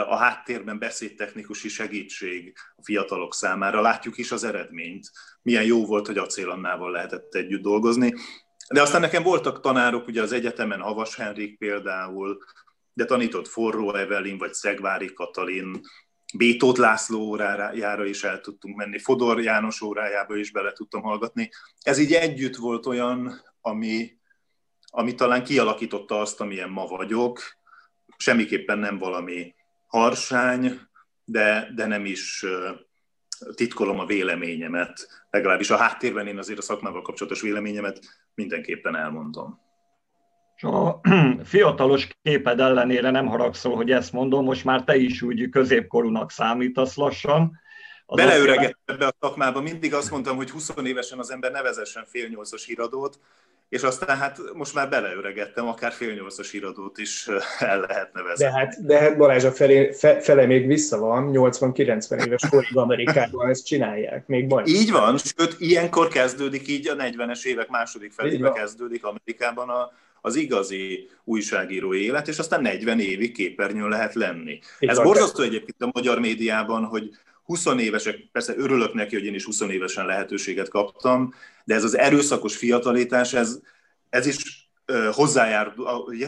a 0.07 0.15
háttérben 0.15 0.79
beszédtechnikusi 0.79 1.69
segítség 1.69 2.53
a 2.75 2.83
fiatalok 2.83 3.33
számára. 3.33 3.81
Látjuk 3.81 4.17
is 4.17 4.31
az 4.31 4.43
eredményt. 4.43 5.11
Milyen 5.41 5.63
jó 5.63 5.85
volt, 5.85 6.07
hogy 6.07 6.17
Acélannával 6.17 6.91
lehetett 6.91 7.33
együtt 7.33 7.61
dolgozni. 7.61 8.13
De 8.73 8.81
aztán 8.81 9.01
nekem 9.01 9.23
voltak 9.23 9.59
tanárok, 9.59 10.07
ugye 10.07 10.21
az 10.21 10.31
egyetemen 10.31 10.79
Havas 10.79 11.15
Henrik 11.15 11.57
például, 11.57 12.37
de 12.93 13.05
tanított 13.05 13.47
Forró 13.47 13.95
Evelin, 13.95 14.37
vagy 14.37 14.53
Szegvári 14.53 15.13
Katalin, 15.13 15.81
Bétót 16.37 16.77
László 16.77 17.19
órájára 17.19 18.05
is 18.05 18.23
el 18.23 18.39
tudtunk 18.39 18.75
menni, 18.75 18.99
Fodor 18.99 19.41
János 19.41 19.81
órájába 19.81 20.35
is 20.35 20.51
bele 20.51 20.71
tudtam 20.71 21.01
hallgatni. 21.01 21.49
Ez 21.81 21.97
így 21.97 22.13
együtt 22.13 22.55
volt 22.55 22.85
olyan, 22.85 23.41
ami, 23.61 24.17
ami 24.85 25.15
talán 25.15 25.43
kialakította 25.43 26.19
azt, 26.19 26.41
amilyen 26.41 26.69
ma 26.69 26.85
vagyok. 26.85 27.41
Semmiképpen 28.17 28.79
nem 28.79 28.97
valami 28.97 29.55
harsány, 29.97 30.79
de, 31.25 31.71
de 31.75 31.85
nem 31.85 32.05
is 32.05 32.45
titkolom 33.55 33.99
a 33.99 34.05
véleményemet, 34.05 35.25
legalábbis 35.29 35.69
a 35.69 35.77
háttérben 35.77 36.27
én 36.27 36.37
azért 36.37 36.59
a 36.59 36.61
szakmával 36.61 37.01
kapcsolatos 37.01 37.41
véleményemet 37.41 37.99
mindenképpen 38.35 38.95
elmondom. 38.95 39.59
A 40.61 40.99
fiatalos 41.43 42.07
képed 42.21 42.59
ellenére 42.59 43.09
nem 43.09 43.27
haragszol, 43.27 43.75
hogy 43.75 43.91
ezt 43.91 44.13
mondom, 44.13 44.43
most 44.43 44.65
már 44.65 44.83
te 44.83 44.95
is 44.95 45.21
úgy 45.21 45.49
középkorúnak 45.49 46.31
számítasz 46.31 46.95
lassan. 46.95 47.59
Beleöregettem 48.15 48.95
ebbe 48.95 49.05
a 49.05 49.13
szakmába, 49.19 49.61
mindig 49.61 49.93
azt 49.93 50.11
mondtam, 50.11 50.35
hogy 50.35 50.49
20 50.49 50.71
évesen 50.83 51.19
az 51.19 51.31
ember 51.31 51.51
nevezessen 51.51 52.05
fél 52.07 52.27
nyolcos 52.27 52.65
híradót, 52.65 53.19
és 53.73 53.83
aztán 53.83 54.17
hát 54.17 54.39
most 54.53 54.73
már 54.73 54.89
beleöregettem, 54.89 55.67
akár 55.67 55.91
fél 55.91 56.13
nyolcas 56.13 56.53
iradót 56.53 56.97
is 56.97 57.27
el 57.59 57.79
lehet 57.79 58.13
nevezni. 58.13 58.45
De 58.45 58.51
hát, 58.51 58.85
de 58.85 58.99
hát 58.99 59.17
Balázs 59.17 59.43
a 59.43 59.51
felé, 59.51 59.91
fe, 59.91 60.21
fele 60.21 60.45
még 60.45 60.67
vissza 60.67 60.97
van, 60.97 61.31
80-90 61.33 62.25
éves 62.25 62.41
korig 62.49 62.77
Amerikában 62.77 63.49
ezt 63.49 63.65
csinálják, 63.65 64.27
még 64.27 64.47
baj. 64.47 64.63
Így 64.65 64.91
van, 64.91 65.17
sőt, 65.17 65.55
ilyenkor 65.59 66.07
kezdődik 66.07 66.67
így 66.67 66.87
a 66.87 66.95
40-es 66.95 67.43
évek 67.43 67.69
második 67.69 68.11
felébe 68.11 68.51
kezdődik 68.51 69.05
Amerikában 69.05 69.69
a, 69.69 69.91
az 70.21 70.35
igazi 70.35 71.09
újságíró 71.23 71.93
élet, 71.93 72.27
és 72.27 72.39
aztán 72.39 72.61
40 72.61 72.99
évig 72.99 73.33
képernyőn 73.33 73.89
lehet 73.89 74.13
lenni. 74.13 74.59
Így 74.79 74.89
Ez 74.89 74.99
borzasztó 74.99 75.43
egyébként 75.43 75.81
a 75.81 75.89
magyar 75.93 76.19
médiában, 76.19 76.83
hogy 76.83 77.09
20 77.43 77.65
évesek, 77.65 78.29
persze 78.31 78.53
örülök 78.57 78.93
neki, 78.93 79.15
hogy 79.15 79.25
én 79.25 79.33
is 79.33 79.45
20 79.45 79.61
évesen 79.61 80.05
lehetőséget 80.05 80.69
kaptam, 80.69 81.33
de 81.65 81.75
ez 81.75 81.83
az 81.83 81.97
erőszakos 81.97 82.57
fiatalítás, 82.57 83.33
ez, 83.33 83.59
ez 84.09 84.25
is 84.25 84.63
hozzájárult, 85.11 85.77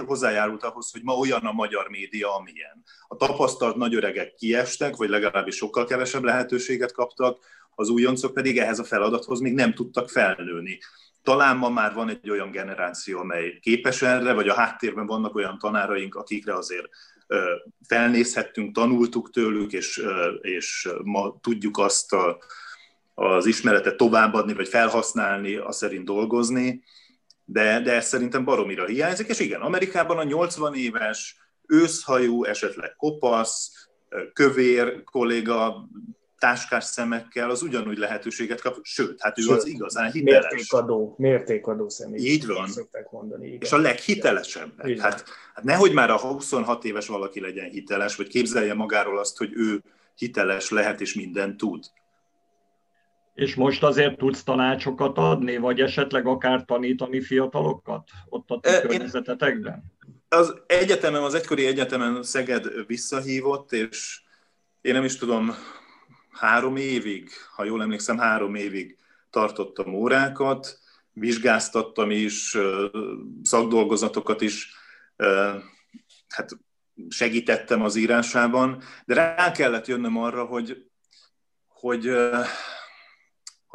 hozzájárult 0.06 0.64
ahhoz, 0.64 0.92
hogy 0.92 1.02
ma 1.04 1.14
olyan 1.14 1.46
a 1.46 1.52
magyar 1.52 1.88
média, 1.90 2.36
amilyen. 2.36 2.84
A 3.08 3.16
tapasztalt 3.16 3.76
nagy 3.76 3.96
öregek 3.96 4.36
kiestek, 4.36 4.96
vagy 4.96 5.10
legalábbis 5.10 5.56
sokkal 5.56 5.86
kevesebb 5.86 6.24
lehetőséget 6.24 6.92
kaptak, 6.92 7.44
az 7.76 7.90
újoncok 7.90 8.34
pedig 8.34 8.58
ehhez 8.58 8.80
a 8.80 8.84
feladathoz 8.84 9.40
még 9.40 9.54
nem 9.54 9.74
tudtak 9.74 10.10
felnőni. 10.10 10.80
Talán 11.24 11.58
ma 11.58 11.70
már 11.70 11.94
van 11.94 12.10
egy 12.10 12.30
olyan 12.30 12.52
generáció, 12.52 13.20
amely 13.20 13.60
képes 13.62 14.02
erre, 14.02 14.34
vagy 14.34 14.48
a 14.48 14.54
háttérben 14.54 15.06
vannak 15.06 15.36
olyan 15.36 15.58
tanáraink, 15.58 16.16
akikre 16.16 16.54
azért 16.54 16.90
felnézhettünk, 17.88 18.76
tanultuk 18.76 19.30
tőlük, 19.30 19.72
és, 19.72 20.06
és 20.42 20.90
ma 21.04 21.40
tudjuk 21.42 21.78
azt 21.78 22.14
a, 22.14 22.38
az 23.14 23.46
ismeretet 23.46 23.98
továbbadni, 23.98 24.54
vagy 24.54 24.68
felhasználni, 24.68 25.56
azt 25.56 25.78
szerint 25.78 26.06
dolgozni, 26.06 26.84
de, 27.46 27.82
de 27.82 27.94
ez 27.94 28.08
szerintem 28.08 28.46
baromira 28.46 28.86
hiányzik, 28.86 29.28
és 29.28 29.40
igen, 29.40 29.62
Amerikában 29.62 30.18
a 30.18 30.24
80 30.24 30.76
éves, 30.76 31.38
őszhajú, 31.68 32.44
esetleg 32.44 32.96
kopasz, 32.96 33.90
kövér 34.34 35.04
kolléga 35.04 35.90
táskás 36.40 36.84
szemekkel, 36.84 37.50
az 37.50 37.62
ugyanúgy 37.62 37.98
lehetőséget 37.98 38.62
kap, 38.62 38.78
sőt, 38.82 39.22
hát 39.22 39.40
ő 39.40 39.42
sőt, 39.42 39.58
az 39.58 39.66
igazán 39.68 40.12
hiteles. 40.12 40.52
Mértékadó, 40.52 41.16
mértékadó 41.18 41.90
személy. 41.90 42.26
Így 42.26 42.46
van. 42.46 42.70
Mondani, 43.12 43.48
igen. 43.48 43.62
És 43.62 43.72
a 43.72 43.78
leghitelesebb. 43.78 45.00
Hát, 45.00 45.26
hát 45.54 45.64
nehogy 45.64 45.94
már 45.94 46.10
a 46.10 46.18
26 46.18 46.86
éves 46.86 47.08
valaki 47.08 47.40
legyen 47.40 47.70
hiteles, 47.70 48.16
vagy 48.16 48.28
képzelje 48.28 48.74
magáról 48.74 49.20
azt, 49.20 49.38
hogy 49.38 49.52
ő 49.54 49.84
hiteles 50.16 50.70
lehet 50.70 51.02
és 51.02 51.14
mindent 51.14 51.58
tud. 51.58 51.84
És 53.34 53.56
most 53.56 53.84
azért 53.84 54.18
tudsz 54.18 54.44
tanácsokat 54.44 55.18
adni, 55.18 55.58
vagy 55.58 55.80
esetleg 55.80 56.28
akár 56.28 56.66
tanítani 56.66 57.22
fiatalokat 57.22 58.10
ott 58.30 58.50
a 58.50 58.60
környezetetekben? 58.60 59.84
Az 60.30 60.62
egyetemen, 60.68 61.24
az 61.24 61.34
egykori 61.34 61.66
egyetemen 61.66 62.24
Szeged 62.24 62.86
visszahívott, 62.88 63.72
és 63.72 64.22
én 64.82 64.94
nem 64.94 65.04
is 65.04 65.18
tudom, 65.18 65.56
három 66.38 66.76
évig, 66.76 67.30
ha 67.56 67.64
jól 67.64 67.82
emlékszem, 67.82 68.18
három 68.18 68.56
évig 68.56 68.98
tartottam 69.30 69.94
órákat, 69.94 70.80
vizsgáztattam 71.12 72.12
is, 72.12 72.58
szakdolgozatokat 73.44 74.42
is, 74.42 74.76
hát 76.28 76.50
segítettem 77.10 77.82
az 77.82 77.96
írásában, 77.96 78.82
de 79.06 79.14
rá 79.14 79.52
kellett 79.52 79.88
jönnöm 79.88 80.18
arra, 80.18 80.44
hogy, 80.44 80.86
hogy 81.68 82.12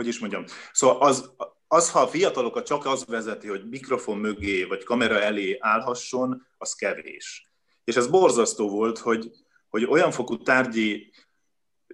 hogy 0.00 0.08
is 0.08 0.18
mondjam, 0.18 0.44
szóval 0.72 1.00
az, 1.00 1.30
az, 1.68 1.90
ha 1.90 2.00
a 2.00 2.08
fiatalokat 2.08 2.66
csak 2.66 2.86
az 2.86 3.04
vezeti, 3.04 3.48
hogy 3.48 3.68
mikrofon 3.68 4.18
mögé 4.18 4.64
vagy 4.64 4.84
kamera 4.84 5.20
elé 5.20 5.56
állhasson, 5.58 6.46
az 6.58 6.74
kevés. 6.74 7.50
És 7.84 7.96
ez 7.96 8.06
borzasztó 8.06 8.68
volt, 8.68 8.98
hogy, 8.98 9.30
hogy 9.68 9.84
olyan 9.84 10.10
fokú 10.10 10.42
tárgyi 10.42 11.12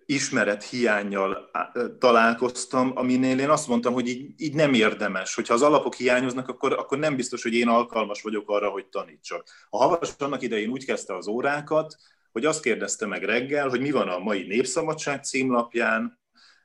ismeret 0.07 0.65
hiányjal 0.65 1.51
találkoztam, 1.99 2.93
aminél 2.95 3.39
én 3.39 3.51
azt 3.51 3.69
mondtam, 3.69 3.93
hogy 3.93 4.09
így, 4.09 4.31
így 4.37 4.55
nem 4.55 4.75
érdemes. 4.75 5.35
Hogyha 5.35 5.55
az 5.55 5.63
alapok 5.63 5.95
hiányoznak, 5.95 6.49
akkor, 6.49 6.73
akkor 6.73 6.99
nem 6.99 7.17
biztos, 7.17 7.43
hogy 7.43 7.55
én 7.55 7.69
alkalmas 7.69 8.23
vagyok 8.23 8.51
arra, 8.51 8.69
hogy 8.69 8.87
tanítsak. 8.87 9.49
A 9.71 9.77
Havas 9.77 10.11
annak 10.19 10.43
idején 10.43 10.71
úgy 10.71 10.85
kezdte 10.85 11.17
az 11.17 11.27
órákat, 11.27 11.97
hogy 12.33 12.45
azt 12.45 12.63
kérdezte 12.63 13.07
meg 13.07 13.23
reggel, 13.23 13.69
hogy 13.69 13.81
mi 13.81 13.91
van 13.91 14.09
a 14.09 14.19
mai 14.19 14.43
Népszabadság 14.43 15.25
címlapján, 15.25 16.21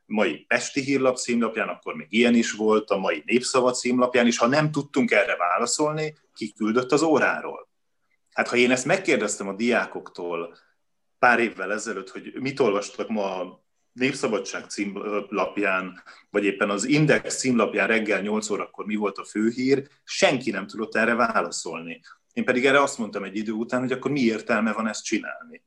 mai 0.05 0.45
Pesti 0.47 0.81
Hírlap 0.81 1.17
címlapján, 1.17 1.67
akkor 1.67 1.93
még 1.95 2.07
ilyen 2.09 2.35
is 2.35 2.51
volt, 2.51 2.89
a 2.89 2.97
mai 2.97 3.23
Népszava 3.25 3.71
címlapján 3.71 4.27
is, 4.27 4.37
ha 4.37 4.47
nem 4.47 4.71
tudtunk 4.71 5.11
erre 5.11 5.35
válaszolni, 5.35 6.17
kiküldött 6.33 6.91
az 6.91 7.01
óráról. 7.01 7.69
Hát 8.33 8.47
ha 8.47 8.55
én 8.55 8.71
ezt 8.71 8.85
megkérdeztem 8.85 9.47
a 9.47 9.53
diákoktól 9.53 10.57
pár 11.21 11.39
évvel 11.39 11.71
ezelőtt, 11.71 12.09
hogy 12.09 12.33
mit 12.39 12.59
olvastak 12.59 13.09
ma 13.09 13.41
a 13.41 13.63
Népszabadság 13.93 14.69
címlapján, 14.69 16.03
vagy 16.29 16.43
éppen 16.43 16.69
az 16.69 16.85
Index 16.85 17.37
címlapján 17.37 17.87
reggel 17.87 18.21
8 18.21 18.49
órakor 18.49 18.85
mi 18.85 18.95
volt 18.95 19.17
a 19.17 19.23
főhír, 19.23 19.87
senki 20.03 20.51
nem 20.51 20.67
tudott 20.67 20.95
erre 20.95 21.13
válaszolni. 21.13 22.01
Én 22.33 22.45
pedig 22.45 22.65
erre 22.65 22.81
azt 22.81 22.97
mondtam 22.97 23.23
egy 23.23 23.35
idő 23.35 23.51
után, 23.51 23.79
hogy 23.79 23.91
akkor 23.91 24.11
mi 24.11 24.19
értelme 24.19 24.73
van 24.73 24.87
ezt 24.87 25.03
csinálni. 25.03 25.63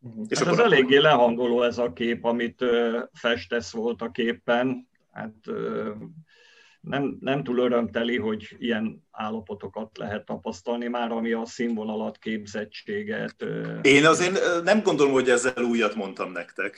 Uh-huh. 0.00 0.26
És 0.28 0.38
hát 0.38 0.46
akkor 0.46 0.60
az 0.60 0.64
eléggé 0.64 0.96
lehangoló 0.96 1.62
ez 1.62 1.78
a 1.78 1.92
kép, 1.92 2.24
amit 2.24 2.64
festesz 3.12 3.72
volt 3.72 4.02
a 4.02 4.10
képen. 4.10 4.88
Hát 5.12 5.34
nem, 6.80 7.16
nem 7.20 7.42
túl 7.42 7.58
örömteli, 7.58 8.18
hogy 8.18 8.56
ilyen 8.58 9.06
állapotokat 9.10 9.98
lehet 9.98 10.24
tapasztalni 10.24 10.86
már, 10.86 11.10
ami 11.10 11.32
a 11.32 11.46
színvonalat, 11.46 12.18
képzettséget. 12.18 13.44
Én 13.82 14.06
azért 14.06 14.62
nem 14.62 14.82
gondolom, 14.82 15.12
hogy 15.12 15.30
ezzel 15.30 15.64
újat 15.64 15.94
mondtam 15.94 16.32
nektek. 16.32 16.76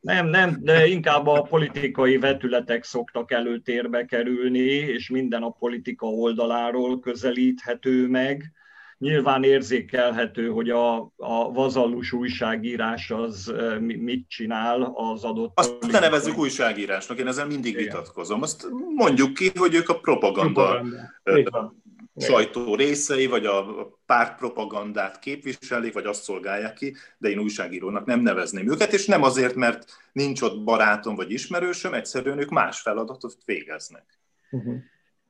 Nem, 0.00 0.26
nem, 0.26 0.56
de 0.60 0.86
inkább 0.86 1.26
a 1.26 1.42
politikai 1.42 2.18
vetületek 2.18 2.84
szoktak 2.84 3.32
előtérbe 3.32 4.04
kerülni, 4.04 4.68
és 4.68 5.10
minden 5.10 5.42
a 5.42 5.50
politika 5.50 6.06
oldaláról 6.06 7.00
közelíthető 7.00 8.08
meg. 8.08 8.52
Nyilván 9.00 9.44
érzékelhető, 9.44 10.48
hogy 10.48 10.70
a, 10.70 10.96
a 11.16 11.52
vazallus 11.52 12.12
újságírás 12.12 13.10
az 13.10 13.52
mit 13.78 14.28
csinál 14.28 14.82
az 14.94 15.24
adott... 15.24 15.58
Azt 15.58 15.86
ne 15.90 15.98
nevezzük 15.98 16.38
újságírásnak, 16.38 17.18
én 17.18 17.26
ezzel 17.26 17.46
mindig 17.46 17.72
Igen. 17.72 17.84
vitatkozom. 17.84 18.42
Azt 18.42 18.66
mondjuk 18.94 19.34
ki, 19.34 19.50
hogy 19.54 19.74
ők 19.74 19.88
a 19.88 19.98
propaganda, 19.98 20.84
propaganda 21.22 21.74
sajtó 22.16 22.74
részei, 22.74 23.26
vagy 23.26 23.46
a 23.46 23.64
pártpropagandát 24.06 25.18
képviselik, 25.18 25.92
vagy 25.92 26.06
azt 26.06 26.22
szolgálják 26.22 26.74
ki, 26.74 26.94
de 27.18 27.28
én 27.28 27.38
újságírónak 27.38 28.04
nem 28.04 28.20
nevezném 28.20 28.70
őket, 28.70 28.92
és 28.92 29.06
nem 29.06 29.22
azért, 29.22 29.54
mert 29.54 29.84
nincs 30.12 30.42
ott 30.42 30.62
barátom 30.62 31.14
vagy 31.14 31.30
ismerősöm, 31.30 31.94
egyszerűen 31.94 32.38
ők 32.38 32.50
más 32.50 32.80
feladatot 32.80 33.36
végeznek. 33.44 34.18
Uh-huh. 34.50 34.76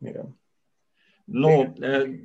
Igen. 0.00 0.40
No, 1.30 1.64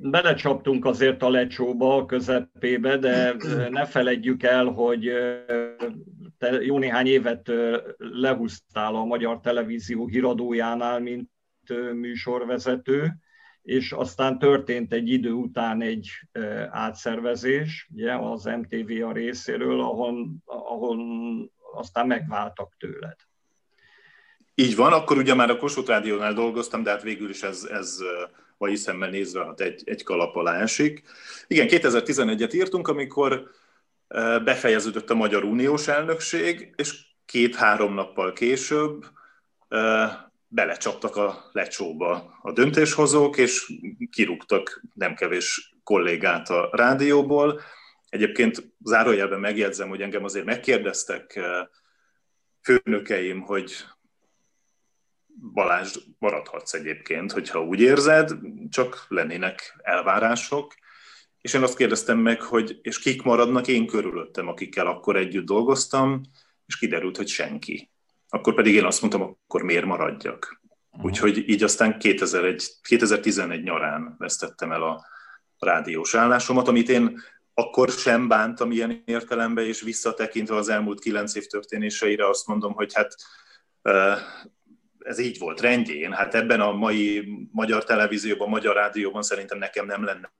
belecsaptunk 0.00 0.84
azért 0.84 1.22
a 1.22 1.30
lecsóba, 1.30 1.96
a 1.96 2.06
közepébe, 2.06 2.96
de 2.96 3.34
ne 3.70 3.84
feledjük 3.84 4.42
el, 4.42 4.64
hogy 4.64 5.10
te 6.38 6.50
jó 6.62 6.78
néhány 6.78 7.06
évet 7.06 7.52
lehúztál 7.96 8.94
a 8.94 9.04
Magyar 9.04 9.40
Televízió 9.40 10.06
híradójánál, 10.06 11.00
mint 11.00 11.30
műsorvezető, 11.94 13.16
és 13.62 13.92
aztán 13.92 14.38
történt 14.38 14.92
egy 14.92 15.08
idő 15.08 15.32
után 15.32 15.82
egy 15.82 16.08
átszervezés 16.70 17.88
ugye, 17.92 18.14
az 18.14 18.44
MTV 18.44 19.04
a 19.04 19.12
részéről, 19.12 19.80
ahol, 19.80 20.28
ahol 20.44 20.98
aztán 21.74 22.06
megváltak 22.06 22.74
tőled. 22.78 23.16
Így 24.54 24.76
van, 24.76 24.92
akkor 24.92 25.16
ugye 25.16 25.34
már 25.34 25.50
a 25.50 25.56
Kossuth 25.56 25.88
Rádiónál 25.88 26.32
dolgoztam, 26.32 26.82
de 26.82 26.90
hát 26.90 27.02
végül 27.02 27.28
is 27.28 27.42
ez, 27.42 27.64
ez 27.64 27.98
mai 28.58 28.76
szemmel 28.76 29.10
nézve 29.10 29.44
hát 29.44 29.60
egy, 29.60 29.82
egy 29.84 30.02
kalap 30.02 30.36
alá 30.36 30.60
esik. 30.60 31.02
Igen, 31.46 31.66
2011-et 31.70 32.54
írtunk, 32.54 32.88
amikor 32.88 33.50
befejeződött 34.44 35.10
a 35.10 35.14
Magyar 35.14 35.44
Uniós 35.44 35.88
elnökség, 35.88 36.72
és 36.76 37.04
két-három 37.26 37.94
nappal 37.94 38.32
később 38.32 39.04
belecsaptak 40.48 41.16
a 41.16 41.50
lecsóba 41.52 42.38
a 42.42 42.52
döntéshozók, 42.52 43.36
és 43.36 43.72
kirúgtak 44.10 44.82
nem 44.94 45.14
kevés 45.14 45.74
kollégát 45.82 46.50
a 46.50 46.68
rádióból. 46.72 47.60
Egyébként 48.08 48.72
zárójelben 48.84 49.40
megjegyzem, 49.40 49.88
hogy 49.88 50.00
engem 50.00 50.24
azért 50.24 50.44
megkérdeztek 50.44 51.36
eh, 51.36 51.66
főnökeim, 52.62 53.40
hogy 53.40 53.72
Balázs, 55.52 55.96
maradhatsz 56.18 56.72
egyébként, 56.72 57.32
hogyha 57.32 57.64
úgy 57.64 57.80
érzed, 57.80 58.32
csak 58.70 59.04
lennének 59.08 59.76
elvárások. 59.82 60.74
És 61.40 61.54
én 61.54 61.62
azt 61.62 61.76
kérdeztem 61.76 62.18
meg, 62.18 62.42
hogy 62.42 62.78
és 62.82 62.98
kik 62.98 63.22
maradnak 63.22 63.68
én 63.68 63.86
körülöttem, 63.86 64.48
akikkel 64.48 64.86
akkor 64.86 65.16
együtt 65.16 65.46
dolgoztam, 65.46 66.20
és 66.66 66.78
kiderült, 66.78 67.16
hogy 67.16 67.28
senki 67.28 67.90
akkor 68.28 68.54
pedig 68.54 68.74
én 68.74 68.84
azt 68.84 69.00
mondtam, 69.00 69.22
akkor 69.22 69.62
miért 69.62 69.84
maradjak. 69.84 70.60
Úgyhogy 71.02 71.48
így 71.48 71.62
aztán 71.62 71.98
2001, 71.98 72.64
2011 72.82 73.62
nyarán 73.62 74.14
vesztettem 74.18 74.72
el 74.72 74.82
a 74.82 75.06
rádiós 75.58 76.14
állásomat, 76.14 76.68
amit 76.68 76.88
én 76.88 77.20
akkor 77.54 77.90
sem 77.90 78.28
bántam 78.28 78.70
ilyen 78.70 79.02
értelemben, 79.04 79.64
és 79.64 79.80
visszatekintve 79.80 80.56
az 80.56 80.68
elmúlt 80.68 81.00
kilenc 81.00 81.34
év 81.34 81.46
történéseire 81.46 82.28
azt 82.28 82.46
mondom, 82.46 82.72
hogy 82.72 82.94
hát 82.94 83.14
ez 85.06 85.18
így 85.18 85.38
volt 85.38 85.60
rendjén. 85.60 86.12
Hát 86.12 86.34
ebben 86.34 86.60
a 86.60 86.72
mai 86.72 87.28
magyar 87.52 87.84
televízióban, 87.84 88.48
magyar 88.48 88.74
rádióban 88.74 89.22
szerintem 89.22 89.58
nekem 89.58 89.86
nem 89.86 90.04
lenne. 90.04 90.32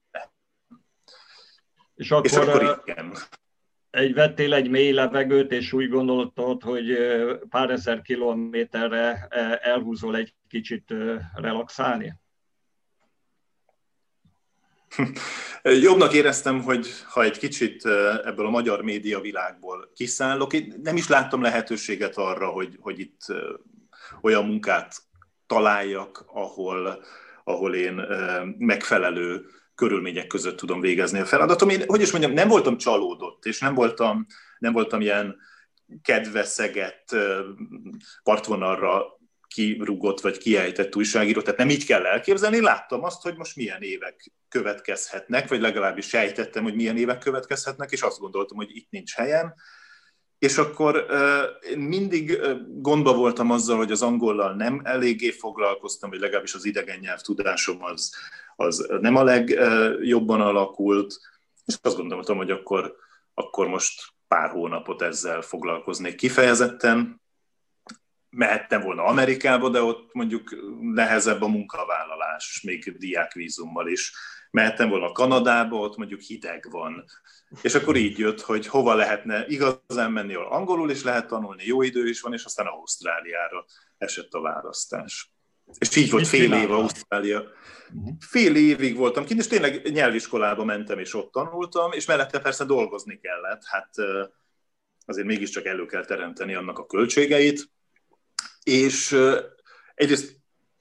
És 1.95 2.11
akkor, 2.11 2.25
és 2.25 2.33
akkor 2.33 2.81
igen 2.85 3.13
egy 3.97 4.15
vettél 4.15 4.55
egy 4.55 4.71
mély 4.71 4.93
levegőt, 4.93 5.53
és 5.53 5.73
úgy 5.73 5.89
gondoltad, 5.89 6.63
hogy 6.63 6.99
pár 7.49 7.71
ezer 7.71 8.03
kilométerre 8.03 9.27
elhúzol 9.63 10.17
egy 10.17 10.35
kicsit 10.49 10.95
relaxálni? 11.35 12.15
Jobbnak 15.63 16.15
éreztem, 16.15 16.63
hogy 16.63 16.89
ha 17.09 17.23
egy 17.23 17.39
kicsit 17.39 17.85
ebből 18.25 18.47
a 18.47 18.51
magyar 18.51 18.83
média 18.83 19.21
világból 19.21 19.91
kiszállok, 19.95 20.53
én 20.53 20.75
nem 20.83 20.97
is 20.97 21.09
láttam 21.09 21.43
lehetőséget 21.43 22.17
arra, 22.17 22.49
hogy, 22.49 22.77
hogy 22.81 22.99
itt 22.99 23.21
olyan 24.21 24.45
munkát 24.45 24.95
találjak, 25.47 26.25
ahol, 26.27 27.05
ahol 27.45 27.75
én 27.75 28.03
megfelelő 28.59 29.47
körülmények 29.75 30.27
között 30.27 30.57
tudom 30.57 30.81
végezni 30.81 31.21
a 31.21 31.25
feladatom. 31.25 31.69
Én, 31.69 31.83
hogy 31.87 32.01
is 32.01 32.11
mondjam, 32.11 32.33
nem 32.33 32.49
voltam 32.49 32.77
csalódott, 32.77 33.45
és 33.45 33.61
nem 33.61 33.75
voltam, 33.75 34.27
nem 34.59 34.73
voltam 34.73 35.01
ilyen 35.01 35.37
kedveszeget 36.03 37.17
partvonalra 38.23 39.19
kirúgott 39.49 40.21
vagy 40.21 40.39
kiejtett 40.39 40.97
újságíró, 40.97 41.43
tehát 41.43 41.59
nem 41.59 41.71
így 41.71 41.87
kell 41.87 42.05
elképzelni. 42.05 42.61
Láttam 42.61 43.05
azt, 43.05 43.23
hogy 43.23 43.37
most 43.37 43.57
milyen 43.57 43.83
évek 43.83 44.33
következhetnek, 44.49 45.49
vagy 45.49 45.61
legalábbis 45.61 46.09
sejtettem, 46.09 46.63
hogy 46.63 46.75
milyen 46.75 46.97
évek 46.97 47.19
következhetnek, 47.19 47.91
és 47.91 48.03
azt 48.03 48.19
gondoltam, 48.19 48.57
hogy 48.57 48.77
itt 48.77 48.91
nincs 48.91 49.15
helyen. 49.15 49.55
És 50.39 50.59
akkor 50.59 51.07
én 51.71 51.79
mindig 51.79 52.41
gondba 52.67 53.15
voltam 53.15 53.51
azzal, 53.51 53.77
hogy 53.77 53.91
az 53.91 54.03
angollal 54.03 54.55
nem 54.55 54.81
eléggé 54.85 55.31
foglalkoztam, 55.31 56.11
vagy 56.11 56.21
legalábbis 56.21 56.55
az 56.55 56.65
idegen 56.65 56.99
nyelv 56.99 57.21
tudásom 57.21 57.85
az, 57.85 58.15
az 58.57 58.87
nem 59.01 59.17
a 59.17 59.25
legjobban 59.25 60.41
alakult, 60.41 61.21
és 61.67 61.75
azt 61.83 61.97
gondoltam, 61.97 62.37
hogy 62.37 62.51
akkor, 62.51 62.97
akkor 63.35 63.69
most 63.69 64.03
pár 64.29 64.51
hónapot 64.51 65.03
ezzel 65.03 65.43
foglalkoznék 65.43 66.15
kifejezetten. 66.15 67.21
Mehettem 68.31 68.81
volna 68.81 69.05
Amerikába, 69.05 69.69
de 69.69 69.83
ott 69.83 70.13
mondjuk 70.13 70.57
nehezebb 70.81 71.43
a 71.43 71.49
munkavállalás, 71.49 72.61
még 72.63 72.97
diákvízummal 72.99 73.89
is. 73.89 74.13
Mehettem 74.51 74.89
volna 74.89 75.13
Kanadába, 75.13 75.77
ott 75.77 75.97
mondjuk 75.97 76.21
hideg 76.21 76.67
van. 76.71 77.05
És 77.63 77.75
akkor 77.75 77.97
így 77.97 78.19
jött, 78.19 78.41
hogy 78.41 78.67
hova 78.67 78.95
lehetne 78.95 79.47
igazán 79.47 80.13
menni, 80.13 80.35
ahol 80.35 80.53
angolul 80.53 80.91
is 80.91 81.03
lehet 81.03 81.27
tanulni, 81.27 81.65
jó 81.67 81.83
idő 81.83 82.09
is 82.09 82.21
van, 82.21 82.33
és 82.33 82.45
aztán 82.45 82.67
Ausztráliára 82.67 83.65
esett 83.99 84.33
a 84.33 84.41
választás. 84.41 85.31
És 85.79 85.97
így 85.97 86.11
volt 86.11 86.27
fél 86.27 86.53
év 86.53 86.73
Ausztrália. 86.73 87.43
Mhm. 87.93 88.09
Fél 88.21 88.57
évig 88.57 88.97
voltam 88.97 89.25
kint, 89.25 89.41
és 89.41 89.47
tényleg 89.47 89.93
nyelviskolába 89.93 90.65
mentem, 90.65 90.99
és 90.99 91.15
ott 91.15 91.33
tanultam, 91.33 91.93
és 91.93 92.07
mellette 92.07 92.41
persze 92.41 92.65
dolgozni 92.65 93.19
kellett. 93.19 93.65
Hát 93.65 93.91
azért 95.07 95.27
mégiscsak 95.27 95.65
elő 95.65 95.87
kell 95.87 96.05
teremteni 96.05 96.55
annak 96.55 96.79
a 96.79 96.87
költségeit. 96.87 97.71
És 98.63 99.19
egyrészt 99.95 100.36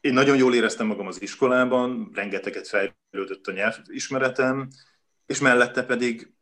én 0.06 0.14
nagyon 0.14 0.38
jól 0.38 0.56
éreztem 0.56 0.88
magam 0.88 1.08
az 1.08 1.22
iskolában, 1.22 2.12
rengeteget 2.14 2.68
fejlődött 2.68 3.48
a 3.48 3.52
nyelvismeretem, 3.52 4.68
és 5.26 5.40
mellette 5.40 5.84
pedig 5.84 6.34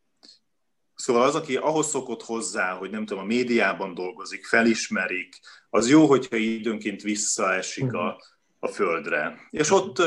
Szóval 0.96 1.22
az, 1.22 1.34
aki 1.34 1.56
ahhoz 1.56 1.88
szokott 1.88 2.22
hozzá, 2.22 2.72
hogy 2.72 2.90
nem 2.90 3.06
tudom, 3.06 3.22
a 3.22 3.26
médiában 3.26 3.94
dolgozik, 3.94 4.46
felismerik, 4.46 5.40
az 5.70 5.88
jó, 5.88 6.06
hogyha 6.06 6.36
időnként 6.36 7.02
visszaesik 7.02 7.92
a, 7.92 8.22
a 8.58 8.68
földre. 8.68 9.40
És 9.50 9.70
ott 9.70 10.02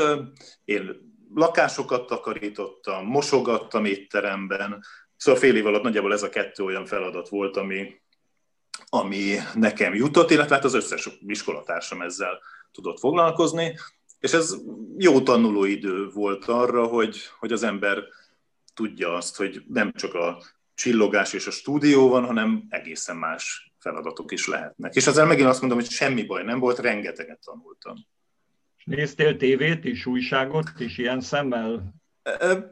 én 0.64 1.14
lakásokat 1.34 2.06
takarítottam, 2.06 3.06
mosogattam 3.06 3.84
étteremben, 3.84 4.84
szóval 5.16 5.40
fél 5.40 5.56
év 5.56 5.66
alatt 5.66 5.82
nagyjából 5.82 6.12
ez 6.12 6.22
a 6.22 6.28
kettő 6.28 6.64
olyan 6.64 6.86
feladat 6.86 7.28
volt, 7.28 7.56
ami, 7.56 8.00
ami 8.88 9.36
nekem 9.54 9.94
jutott, 9.94 10.30
illetve 10.30 10.54
hát 10.54 10.64
az 10.64 10.74
összes 10.74 11.08
iskolatársam 11.26 12.02
ezzel 12.02 12.40
tudott 12.72 12.98
foglalkozni, 12.98 13.74
és 14.20 14.32
ez 14.32 14.56
jó 14.96 15.20
tanuló 15.20 15.64
idő 15.64 16.08
volt 16.08 16.44
arra, 16.44 16.86
hogy, 16.86 17.18
hogy 17.38 17.52
az 17.52 17.62
ember 17.62 18.02
tudja 18.74 19.14
azt, 19.14 19.36
hogy 19.36 19.62
nem 19.68 19.92
csak 19.92 20.14
a 20.14 20.42
csillogás 20.74 21.32
és 21.32 21.46
a 21.46 21.50
stúdió 21.50 22.08
van, 22.08 22.24
hanem 22.24 22.66
egészen 22.68 23.16
más 23.16 23.72
feladatok 23.78 24.32
is 24.32 24.46
lehetnek. 24.46 24.94
És 24.94 25.06
ezzel 25.06 25.26
megint 25.26 25.48
azt 25.48 25.60
mondom, 25.60 25.78
hogy 25.78 25.88
semmi 25.88 26.24
baj 26.24 26.42
nem 26.42 26.58
volt, 26.58 26.78
rengeteget 26.78 27.40
tanultam. 27.44 27.94
Néztél 28.84 29.36
tévét 29.36 29.84
is, 29.84 30.06
újságot 30.06 30.70
is 30.78 30.98
ilyen 30.98 31.20
szemmel? 31.20 31.94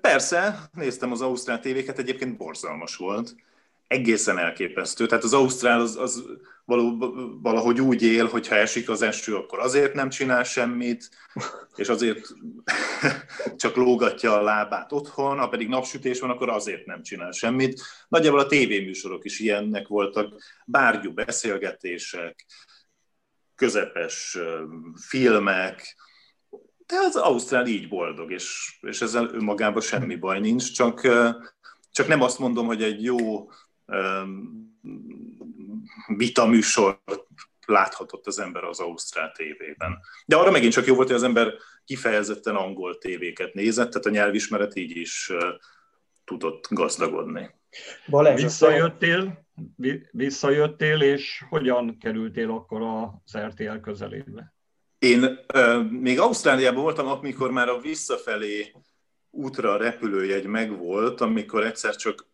Persze, 0.01 0.69
néztem 0.73 1.13
az 1.13 1.21
Ausztrál 1.21 1.61
tévéket, 1.61 1.99
egyébként 1.99 2.37
borzalmas 2.37 2.97
volt 2.97 3.35
egészen 3.87 4.39
elképesztő. 4.39 5.07
Tehát 5.07 5.25
az 5.25 5.33
Ausztrál 5.33 5.81
az, 5.81 5.97
az 5.97 6.25
valahogy 7.43 7.81
úgy 7.81 8.03
él, 8.03 8.27
hogy 8.27 8.49
ha 8.49 8.55
esik 8.55 8.89
az 8.89 9.03
eső, 9.03 9.37
akkor 9.37 9.59
azért 9.59 9.95
nem 9.95 10.09
csinál 10.09 10.43
semmit, 10.43 11.09
és 11.75 11.89
azért 11.89 12.27
csak 13.57 13.77
lógatja 13.77 14.39
a 14.39 14.43
lábát 14.43 14.93
otthon, 14.93 15.39
ha 15.39 15.49
pedig 15.49 15.69
napsütés 15.69 16.21
van, 16.21 16.31
akkor 16.31 16.49
azért 16.49 16.87
nem 16.87 17.03
csinál 17.03 17.31
semmit. 17.31 17.83
Nagyjából 18.09 18.41
a 18.41 18.47
tévéműsorok 18.47 19.25
is 19.25 19.39
ilyennek 19.41 19.89
voltak, 19.89 20.43
bárgyú 20.67 21.13
beszélgetések, 21.13 22.47
közepes 23.55 24.39
filmek, 25.09 25.97
de 26.87 26.97
az 26.97 27.17
Ausztrál 27.17 27.67
így 27.67 27.89
boldog, 27.89 28.33
és, 28.33 28.79
és 28.81 29.01
ezzel 29.01 29.31
önmagában 29.33 29.81
semmi 29.81 30.17
baj 30.17 30.41
nincs, 30.41 30.73
csak, 30.73 31.01
csak 31.91 32.09
nem 32.09 32.23
azt 32.23 32.39
mondom, 32.39 32.67
hogy 32.67 32.83
egy 32.83 33.03
jó 33.03 33.49
vitaműsor 36.07 37.01
láthatott 37.67 38.27
az 38.27 38.39
ember 38.39 38.65
az 38.65 38.81
Ausztrál 38.81 39.33
tévében. 39.33 39.99
De 40.27 40.37
arra 40.37 40.51
megint 40.51 40.73
csak 40.73 40.87
jó 40.87 40.95
volt, 40.95 41.07
hogy 41.07 41.17
az 41.17 41.23
ember 41.23 41.53
kifejezetten 41.85 42.57
angol 42.57 42.99
tévéket 42.99 43.55
nézett, 43.55 43.91
tehát 43.91 44.07
a 44.07 44.11
nyelvismeret 44.11 44.77
így 44.77 44.97
is 44.97 45.33
tudott 46.25 46.67
gazdagodni. 46.71 47.51
Balázs, 48.07 48.43
visszajöttél, 48.43 49.47
visszajöttél, 50.11 51.01
és 51.01 51.45
hogyan 51.49 51.99
kerültél 51.99 52.51
akkor 52.51 52.83
az 53.25 53.39
RTL 53.39 53.77
közelébe? 53.77 54.55
Én 54.99 55.39
euh, 55.47 55.91
még 55.91 56.21
Ausztráliában 56.21 56.83
voltam, 56.83 57.07
amikor 57.07 57.51
már 57.51 57.69
a 57.69 57.81
visszafelé 57.81 58.73
útra 59.31 59.73
a 59.73 59.77
repülőjegy 59.77 60.47
megvolt, 60.47 61.21
amikor 61.21 61.65
egyszer 61.65 61.97
csak 61.97 62.27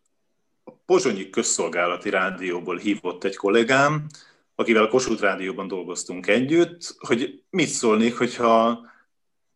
Pozsonyi 0.85 1.29
Közszolgálati 1.29 2.09
Rádióból 2.09 2.77
hívott 2.77 3.23
egy 3.23 3.35
kollégám, 3.35 4.07
akivel 4.55 4.83
a 4.83 4.87
Kossuth 4.87 5.21
Rádióban 5.21 5.67
dolgoztunk 5.67 6.27
együtt, 6.27 6.95
hogy 6.97 7.43
mit 7.49 7.67
szólnék, 7.67 8.17
hogyha 8.17 8.85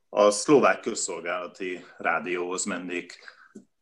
a 0.09 0.29
szlovák 0.29 0.79
közszolgálati 0.79 1.85
rádióhoz 1.97 2.65
mennék 2.65 3.19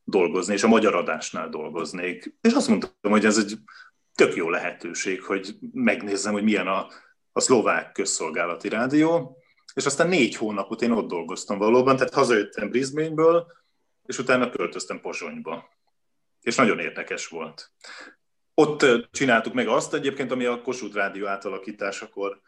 dolgozni, 0.04 0.54
és 0.54 0.64
a 0.64 0.68
magyar 0.68 0.96
adásnál 0.96 1.50
dolgoznék. 1.50 2.36
És 2.42 2.54
azt 2.54 2.68
mondtam, 2.68 3.12
hogy 3.12 3.26
ez 3.26 3.38
egy 3.38 3.58
tök 4.16 4.36
jó 4.36 4.50
lehetőség, 4.50 5.24
hogy 5.24 5.56
megnézzem, 5.74 6.34
hogy 6.34 6.44
milyen 6.44 6.68
a, 6.68 6.88
a 7.32 7.40
szlovák 7.40 7.92
közszolgálati 7.92 8.70
rádió. 8.70 9.38
És 9.74 9.86
aztán 9.86 10.08
négy 10.08 10.36
hónapot 10.36 10.82
én 10.82 10.92
ott 10.92 11.08
dolgoztam 11.08 11.58
valóban, 11.58 11.96
tehát 11.96 12.14
hazajöttem 12.14 12.70
Brisbaneből, 12.70 13.52
és 14.06 14.18
utána 14.18 14.50
költöztem 14.50 15.00
Pozsonyba 15.00 15.74
és 16.46 16.56
nagyon 16.56 16.80
érdekes 16.80 17.28
volt. 17.28 17.72
Ott 18.54 18.86
csináltuk 19.12 19.54
meg 19.54 19.68
azt 19.68 19.94
egyébként, 19.94 20.32
ami 20.32 20.46
a 20.46 20.62
Kossuth 20.62 20.96
Rádió 20.96 21.28
átalakításakor 21.28 22.42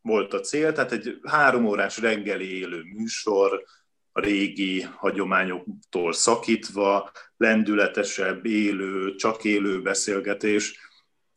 volt 0.00 0.32
a 0.32 0.40
cél, 0.40 0.72
tehát 0.72 0.92
egy 0.92 1.20
három 1.22 1.66
órás 1.66 1.98
reggeli 1.98 2.58
élő 2.58 2.82
műsor, 2.82 3.64
a 4.12 4.20
régi 4.20 4.80
hagyományoktól 4.80 6.12
szakítva, 6.12 7.12
lendületesebb, 7.36 8.46
élő, 8.46 9.14
csak 9.14 9.44
élő 9.44 9.82
beszélgetés, 9.82 10.78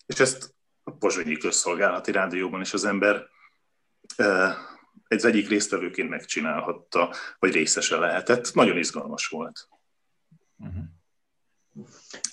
és 0.05 0.19
ezt 0.19 0.55
a 0.83 0.91
Pozsonyi 0.91 1.37
Közszolgálati 1.37 2.11
Rádióban 2.11 2.61
is 2.61 2.73
az 2.73 2.85
ember 2.85 3.27
egy 5.07 5.25
egyik 5.25 5.49
résztvevőként 5.49 6.09
megcsinálhatta, 6.09 7.13
vagy 7.39 7.53
részese 7.53 7.97
lehetett. 7.97 8.53
Nagyon 8.53 8.77
izgalmas 8.77 9.27
volt. 9.27 9.69
Uh-huh. 10.57 10.83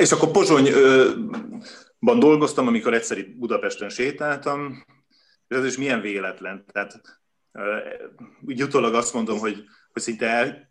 És 0.00 0.12
akkor 0.12 0.30
Pozsonyban 0.30 2.18
dolgoztam, 2.18 2.66
amikor 2.66 2.94
egyszer 2.94 3.18
itt 3.18 3.36
Budapesten 3.36 3.88
sétáltam, 3.88 4.84
és 5.48 5.56
ez 5.56 5.64
is 5.64 5.76
milyen 5.76 6.00
véletlen. 6.00 6.64
Tehát 6.72 7.00
úgy 8.46 8.62
utólag 8.62 8.94
azt 8.94 9.14
mondom, 9.14 9.38
hogy, 9.38 9.64
hogy 9.92 10.02
szinte 10.02 10.70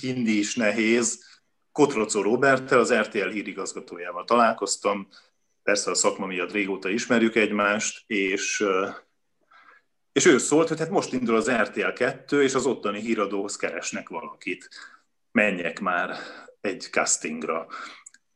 hindi 0.00 0.38
is 0.38 0.54
nehéz. 0.54 1.24
Kotrocó 1.72 2.22
Roberttel, 2.22 2.78
az 2.78 2.94
RTL 2.94 3.28
hírigazgatójával 3.28 4.24
találkoztam, 4.24 5.08
persze 5.62 5.90
a 5.90 5.94
szakma 5.94 6.26
miatt 6.26 6.52
régóta 6.52 6.88
ismerjük 6.88 7.34
egymást, 7.34 8.10
és, 8.10 8.64
és 10.12 10.26
ő 10.26 10.38
szólt, 10.38 10.68
hogy 10.68 10.78
hát 10.78 10.90
most 10.90 11.12
indul 11.12 11.36
az 11.36 11.50
RTL 11.50 11.92
2, 11.92 12.42
és 12.42 12.54
az 12.54 12.66
ottani 12.66 13.00
híradóhoz 13.00 13.56
keresnek 13.56 14.08
valakit. 14.08 14.68
Menjek 15.30 15.80
már 15.80 16.16
egy 16.60 16.88
castingra. 16.90 17.66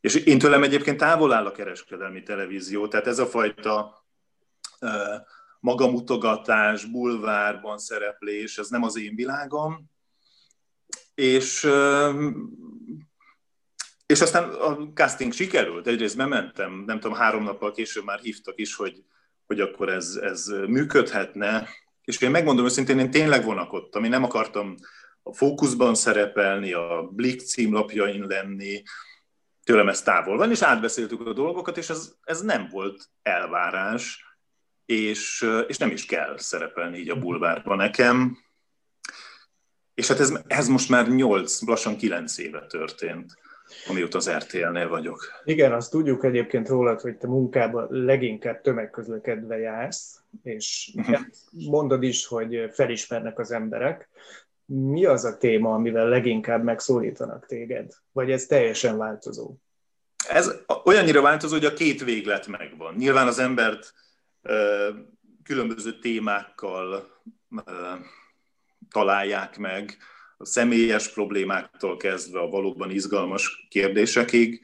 És 0.02 0.14
én 0.14 0.38
tőlem 0.38 0.62
egyébként 0.62 0.96
távol 0.96 1.32
áll 1.32 1.46
a 1.46 1.52
kereskedelmi 1.52 2.22
televízió, 2.22 2.88
tehát 2.88 3.06
ez 3.06 3.18
a 3.18 3.26
fajta 3.26 4.04
magamutogatás, 5.60 6.84
bulvárban 6.84 7.78
szereplés, 7.78 8.58
ez 8.58 8.68
nem 8.68 8.82
az 8.82 8.98
én 8.98 9.14
világom. 9.14 9.90
És, 11.14 11.68
és 14.06 14.20
aztán 14.20 14.50
a 14.50 14.92
casting 14.94 15.32
sikerült, 15.32 15.86
egyrészt 15.86 16.16
bementem, 16.16 16.82
nem 16.86 17.00
tudom, 17.00 17.16
három 17.16 17.42
nappal 17.42 17.72
később 17.72 18.04
már 18.04 18.18
hívtak 18.18 18.58
is, 18.58 18.74
hogy, 18.74 19.04
hogy 19.46 19.60
akkor 19.60 19.88
ez, 19.88 20.18
ez 20.22 20.46
működhetne, 20.46 21.68
és 22.04 22.20
én 22.20 22.30
megmondom 22.30 22.64
őszintén, 22.64 22.98
én 22.98 23.10
tényleg 23.10 23.44
vonakodtam, 23.44 24.04
én 24.04 24.10
nem 24.10 24.24
akartam 24.24 24.74
a 25.22 25.32
fókuszban 25.32 25.94
szerepelni, 25.94 26.72
a 26.72 27.08
Blick 27.12 27.40
címlapjain 27.40 28.24
lenni, 28.26 28.82
tőlem 29.64 29.88
ez 29.88 30.02
távol 30.02 30.36
van, 30.36 30.50
és 30.50 30.62
átbeszéltük 30.62 31.26
a 31.26 31.32
dolgokat, 31.32 31.76
és 31.76 31.90
ez, 31.90 32.12
ez 32.24 32.40
nem 32.40 32.68
volt 32.70 33.08
elvárás, 33.22 34.24
és, 34.86 35.46
és 35.66 35.78
nem 35.78 35.90
is 35.90 36.06
kell 36.06 36.38
szerepelni 36.38 36.98
így 36.98 37.10
a 37.10 37.18
bulvárban 37.18 37.76
nekem. 37.76 38.38
És 39.94 40.08
hát 40.08 40.20
ez, 40.20 40.32
ez 40.46 40.68
most 40.68 40.88
már 40.88 41.08
8, 41.08 41.62
lassan 41.66 41.96
9 41.96 42.38
éve 42.38 42.66
történt, 42.66 43.36
amióta 43.88 44.18
az 44.18 44.30
RTL-nél 44.30 44.88
vagyok. 44.88 45.42
Igen, 45.44 45.72
azt 45.72 45.90
tudjuk 45.90 46.24
egyébként 46.24 46.68
rólad, 46.68 47.00
hogy 47.00 47.16
te 47.16 47.26
munkában 47.26 47.86
leginkább 47.90 48.60
tömegközlekedve 48.60 49.58
jársz, 49.58 50.20
és 50.42 50.92
mhm. 50.94 51.14
mondod 51.50 52.02
is, 52.02 52.26
hogy 52.26 52.70
felismernek 52.72 53.38
az 53.38 53.50
emberek 53.50 54.08
mi 54.74 55.04
az 55.04 55.24
a 55.24 55.36
téma, 55.36 55.74
amivel 55.74 56.08
leginkább 56.08 56.64
megszólítanak 56.64 57.46
téged? 57.46 57.92
Vagy 58.12 58.30
ez 58.30 58.46
teljesen 58.46 58.96
változó? 58.96 59.54
Ez 60.28 60.52
olyannyira 60.84 61.20
változó, 61.20 61.54
hogy 61.54 61.64
a 61.64 61.72
két 61.72 62.04
véglet 62.04 62.46
megvan. 62.46 62.94
Nyilván 62.94 63.26
az 63.26 63.38
embert 63.38 63.94
különböző 65.42 65.98
témákkal 65.98 67.06
találják 68.90 69.58
meg, 69.58 69.96
a 70.36 70.44
személyes 70.44 71.08
problémáktól 71.08 71.96
kezdve 71.96 72.40
a 72.40 72.48
valóban 72.48 72.90
izgalmas 72.90 73.66
kérdésekig, 73.70 74.60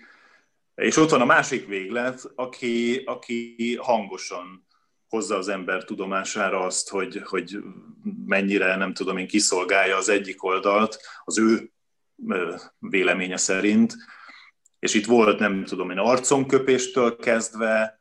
és 0.75 0.97
ott 0.97 1.11
van 1.11 1.21
a 1.21 1.25
másik 1.25 1.67
véglet, 1.67 2.33
aki, 2.35 3.03
aki 3.05 3.77
hangosan 3.81 4.67
hozza 5.09 5.37
az 5.37 5.49
ember 5.49 5.85
tudomására 5.85 6.61
azt, 6.61 6.89
hogy, 6.89 7.23
hogy 7.25 7.59
mennyire, 8.27 8.77
nem 8.77 8.93
tudom 8.93 9.17
én, 9.17 9.27
kiszolgálja 9.27 9.97
az 9.97 10.09
egyik 10.09 10.45
oldalt, 10.45 11.01
az 11.25 11.39
ő 11.39 11.73
véleménye 12.79 13.37
szerint. 13.37 13.95
És 14.79 14.95
itt 14.95 15.07
volt, 15.07 15.39
nem 15.39 15.65
tudom 15.65 15.91
én, 15.91 15.99
arconköpéstől 15.99 17.17
kezdve, 17.17 17.99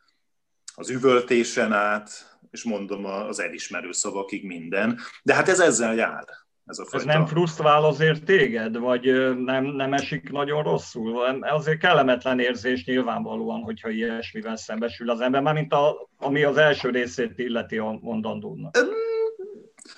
az 0.76 0.89
üvöltésen 0.89 1.74
át, 1.74 2.39
és 2.52 2.63
mondom 2.63 3.06
az 3.06 3.39
elismerő 3.39 3.91
szavakig 3.91 4.46
minden. 4.46 5.00
De 5.24 5.34
hát 5.34 5.50
ez 5.50 5.60
ezzel 5.60 5.96
jár. 5.96 6.26
Ez, 6.67 6.80
a 6.80 6.86
fajta... 6.86 6.97
ez 6.97 7.15
nem 7.15 7.25
frusztrál 7.25 7.84
azért 7.84 8.23
téged, 8.23 8.77
vagy 8.77 9.36
nem, 9.43 9.65
nem 9.65 9.93
esik 9.93 10.32
nagyon 10.32 10.63
rosszul? 10.63 11.25
Azért 11.41 11.80
kellemetlen 11.80 12.39
érzés 12.39 12.86
nyilvánvalóan, 12.86 13.62
hogyha 13.62 13.89
ilyesmivel 13.89 14.56
szembesül 14.56 15.10
az 15.10 15.21
ember, 15.21 15.53
mint 15.53 15.73
a, 15.73 16.10
ami 16.17 16.43
az 16.43 16.58
első 16.58 16.89
részét 16.89 17.39
illeti 17.39 17.77
a 17.77 17.97
mondandónak. 18.01 18.77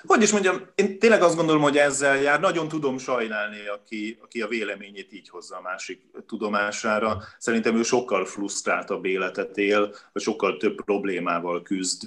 hogy 0.06 0.22
is 0.22 0.32
mondjam, 0.32 0.56
én 0.74 0.98
tényleg 0.98 1.22
azt 1.22 1.36
gondolom, 1.36 1.62
hogy 1.62 1.76
ezzel 1.76 2.16
jár. 2.16 2.40
Nagyon 2.40 2.68
tudom 2.68 2.98
sajnálni, 2.98 3.66
aki, 3.66 4.18
aki 4.22 4.42
a 4.42 4.48
véleményét 4.48 5.12
így 5.12 5.28
hozza 5.28 5.56
a 5.56 5.62
másik 5.62 6.02
tudomására. 6.26 7.22
Szerintem 7.38 7.76
ő 7.76 7.82
sokkal 7.82 8.24
frusztráltabb 8.24 9.04
életet 9.04 9.56
él, 9.56 9.94
vagy 10.12 10.22
sokkal 10.22 10.56
több 10.56 10.84
problémával 10.84 11.62
küzd, 11.62 12.02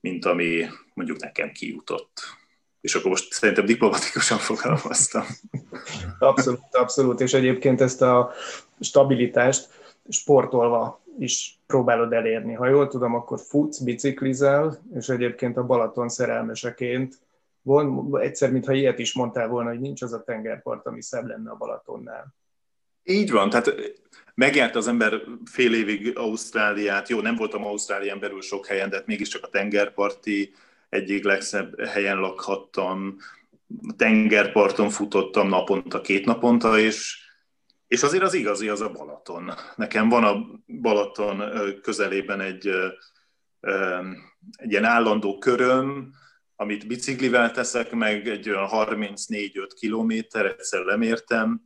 mint 0.00 0.24
ami 0.24 0.66
mondjuk 0.94 1.20
nekem 1.20 1.52
kijutott. 1.52 2.37
És 2.80 2.94
akkor 2.94 3.10
most 3.10 3.32
szerintem 3.32 3.64
diplomatikusan 3.64 4.38
fogalmaztam. 4.48 5.24
Abszolút, 6.18 6.60
abszolút. 6.70 7.20
És 7.20 7.34
egyébként 7.34 7.80
ezt 7.80 8.02
a 8.02 8.32
stabilitást 8.80 9.68
sportolva 10.08 11.02
is 11.18 11.58
próbálod 11.66 12.12
elérni. 12.12 12.52
Ha 12.52 12.68
jól 12.68 12.88
tudom, 12.88 13.14
akkor 13.14 13.40
futsz, 13.40 13.78
biciklizel, 13.78 14.82
és 14.94 15.08
egyébként 15.08 15.56
a 15.56 15.66
Balaton 15.66 16.08
szerelmeseként 16.08 17.18
von, 17.62 18.18
egyszer, 18.20 18.50
mintha 18.50 18.72
ilyet 18.72 18.98
is 18.98 19.14
mondtál 19.14 19.48
volna, 19.48 19.68
hogy 19.68 19.80
nincs 19.80 20.02
az 20.02 20.12
a 20.12 20.24
tengerpart, 20.24 20.86
ami 20.86 21.02
szebb 21.02 21.26
lenne 21.26 21.50
a 21.50 21.56
Balatonnál. 21.56 22.34
Így 23.02 23.30
van, 23.30 23.50
tehát 23.50 23.74
megjárt 24.34 24.76
az 24.76 24.88
ember 24.88 25.20
fél 25.44 25.74
évig 25.74 26.16
Ausztráliát, 26.16 27.08
jó, 27.08 27.20
nem 27.20 27.36
voltam 27.36 27.64
Ausztrálián 27.64 28.20
belül 28.20 28.42
sok 28.42 28.66
helyen, 28.66 28.90
de 28.90 28.96
hát 28.96 29.06
mégiscsak 29.06 29.44
a 29.44 29.48
tengerparti 29.48 30.52
egyik 30.88 31.24
legszebb 31.24 31.80
helyen 31.80 32.18
lakhattam, 32.18 33.16
tengerparton 33.96 34.90
futottam 34.90 35.48
naponta, 35.48 36.00
két 36.00 36.24
naponta, 36.24 36.78
és, 36.78 37.18
és 37.86 38.02
azért 38.02 38.22
az 38.22 38.34
igazi 38.34 38.68
az 38.68 38.80
a 38.80 38.90
Balaton. 38.90 39.52
Nekem 39.76 40.08
van 40.08 40.24
a 40.24 40.46
Balaton 40.66 41.42
közelében 41.82 42.40
egy, 42.40 42.68
egy 44.56 44.70
ilyen 44.70 44.84
állandó 44.84 45.38
köröm, 45.38 46.12
amit 46.56 46.86
biciklivel 46.86 47.50
teszek 47.50 47.90
meg, 47.90 48.28
egy 48.28 48.48
olyan 48.48 48.68
34-5 48.70 49.68
kilométer, 49.74 50.46
egyszer 50.46 50.80
lemértem, 50.80 51.62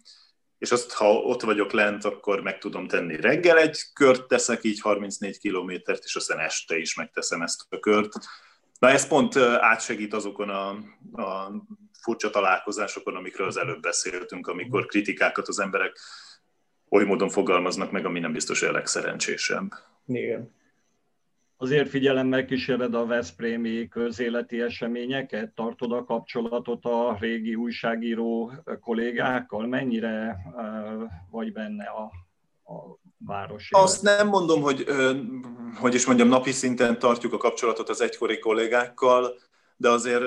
és 0.59 0.71
azt, 0.71 0.93
ha 0.93 1.13
ott 1.15 1.43
vagyok 1.43 1.73
lent, 1.73 2.05
akkor 2.05 2.43
meg 2.43 2.59
tudom 2.59 2.87
tenni 2.87 3.21
reggel 3.21 3.59
egy 3.59 3.79
kört 3.93 4.27
teszek, 4.27 4.65
így 4.65 4.81
34 4.81 5.39
kilométert, 5.39 6.05
és 6.05 6.17
aztán 6.17 6.39
este 6.39 6.79
is 6.79 6.95
megteszem 6.95 7.43
ezt 7.43 7.67
a 7.69 7.79
kört. 7.79 8.13
Na 8.83 8.89
ez 8.89 9.07
pont 9.07 9.37
átsegít 9.61 10.15
azokon 10.15 10.49
a, 10.49 10.69
a 11.23 11.53
furcsa 12.01 12.31
találkozásokon, 12.31 13.17
amikről 13.17 13.47
az 13.47 13.57
előbb 13.57 13.81
beszéltünk, 13.81 14.47
amikor 14.47 14.87
kritikákat 14.87 15.49
az 15.49 15.61
emberek 15.61 15.99
oly 16.89 17.05
módon 17.05 17.29
fogalmaznak 17.29 17.91
meg, 17.91 18.05
ami 18.05 18.19
nem 18.19 18.33
biztos 18.33 18.63
a 18.63 18.73
legszerencsésebb. 18.73 19.73
Igen. 20.07 20.55
Azért 21.57 21.89
figyelemmel 21.89 22.45
kíséred 22.45 22.95
a 22.95 23.07
Veszprémi 23.07 23.89
közéleti 23.89 24.61
eseményeket? 24.61 25.51
Tartod 25.55 25.93
a 25.93 26.05
kapcsolatot 26.05 26.85
a 26.85 27.17
régi 27.21 27.55
újságíró 27.55 28.53
kollégákkal? 28.81 29.67
Mennyire 29.67 30.37
vagy 31.31 31.53
benne 31.53 31.85
a, 31.85 32.03
a 32.73 32.99
város? 33.19 33.69
Azt 33.71 34.03
nem 34.03 34.29
mondom, 34.29 34.63
hogy, 34.63 34.85
hogy 35.77 35.95
is 35.95 36.07
mondjam, 36.07 36.29
napi 36.29 36.53
szinten 36.53 36.99
tartjuk 36.99 37.33
a 37.33 37.37
kapcsolatot 37.37 37.89
az 37.89 38.01
egykori 38.01 38.39
kollégákkal, 38.39 39.39
de 39.77 39.89
azért 39.89 40.25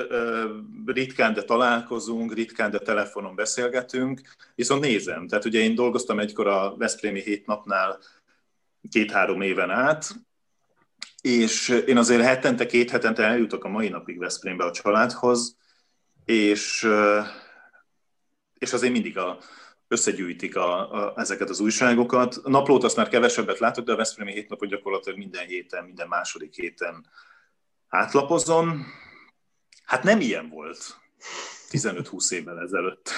ritkán, 0.86 1.34
de 1.34 1.43
találkozunk, 1.43 2.34
ritkán, 2.34 2.71
de 2.71 2.77
telefonon 2.77 3.36
beszélgetünk, 3.36 4.21
viszont 4.55 4.81
nézem. 4.81 5.27
Tehát 5.27 5.45
ugye 5.45 5.60
én 5.60 5.75
dolgoztam 5.75 6.19
egykor 6.19 6.47
a 6.47 6.75
Veszprémi 6.77 7.21
hét 7.21 7.45
napnál 7.45 7.99
két-három 8.89 9.41
éven 9.41 9.69
át, 9.69 10.15
és 11.21 11.84
én 11.86 11.97
azért 11.97 12.23
hetente, 12.23 12.65
két 12.65 12.89
hetente 12.89 13.23
eljutok 13.23 13.63
a 13.63 13.69
mai 13.69 13.89
napig 13.89 14.19
Veszprémbe 14.19 14.63
a 14.63 14.71
családhoz, 14.71 15.58
és, 16.25 16.88
és 18.58 18.73
azért 18.73 18.93
mindig 18.93 19.17
a, 19.17 19.38
összegyűjtik 19.95 20.55
a, 20.55 20.93
a, 20.93 21.13
ezeket 21.17 21.49
az 21.49 21.60
újságokat. 21.60 22.36
A 22.43 22.49
naplót 22.49 22.84
azt 22.84 22.95
már 22.95 23.10
kevesebbet 23.10 23.60
látok, 23.60 23.86
de 23.86 23.91
a 23.91 23.95
Veszprémi 23.95 24.31
hét 24.31 24.49
napot 24.49 24.69
gyakorlatilag 24.69 25.17
minden 25.17 25.45
héten, 25.45 25.84
minden 25.84 26.08
második 26.08 26.55
héten 26.55 27.05
átlapozom. 27.88 28.86
Hát 29.86 30.03
nem 30.03 30.19
ilyen 30.19 30.49
volt 30.49 30.97
15-20 31.69 32.31
évvel 32.31 32.60
ezelőtt. 32.60 33.10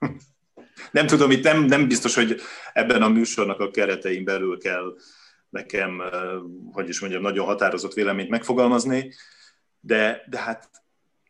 nem 0.98 1.06
tudom, 1.06 1.30
itt 1.30 1.44
nem, 1.44 1.64
nem 1.64 1.88
biztos, 1.88 2.14
hogy 2.14 2.40
ebben 2.72 3.02
a 3.02 3.08
műsornak 3.08 3.60
a 3.60 3.70
keretein 3.70 4.24
belül 4.24 4.58
kell 4.58 4.96
nekem, 5.48 6.02
hogy 6.72 6.88
is 6.88 7.00
mondjam, 7.00 7.22
nagyon 7.22 7.46
határozott 7.46 7.94
véleményt 7.94 8.30
megfogalmazni, 8.30 9.14
de, 9.80 10.24
de 10.28 10.38
hát 10.38 10.70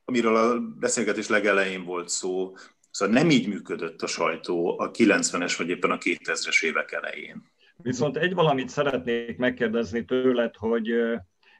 amiről 0.04 0.36
a 0.36 0.58
beszélgetés 0.58 1.28
legelején 1.28 1.84
volt 1.84 2.08
szó, 2.08 2.54
szóval 2.98 3.14
nem 3.14 3.30
így 3.30 3.48
működött 3.48 4.02
a 4.02 4.06
sajtó 4.06 4.78
a 4.78 4.90
90-es 4.90 5.54
vagy 5.58 5.68
éppen 5.68 5.90
a 5.90 5.98
2000-es 5.98 6.64
évek 6.64 6.92
elején. 6.92 7.42
Viszont 7.76 8.16
egy 8.16 8.34
valamit 8.34 8.68
szeretnék 8.68 9.36
megkérdezni 9.36 10.04
tőled, 10.04 10.56
hogy 10.56 10.94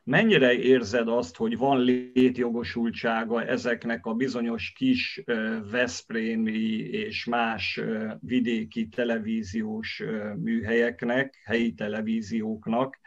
Mennyire 0.09 0.53
érzed 0.53 1.09
azt, 1.09 1.37
hogy 1.37 1.57
van 1.57 1.81
létjogosultsága 1.81 3.45
ezeknek 3.45 4.07
a 4.07 4.15
bizonyos 4.15 4.73
kis 4.77 5.23
Veszprémi 5.71 6.79
és 6.79 7.25
más 7.25 7.81
vidéki 8.21 8.89
televíziós 8.89 10.03
műhelyeknek, 10.37 11.43
helyi 11.45 11.73
televízióknak? 11.73 12.99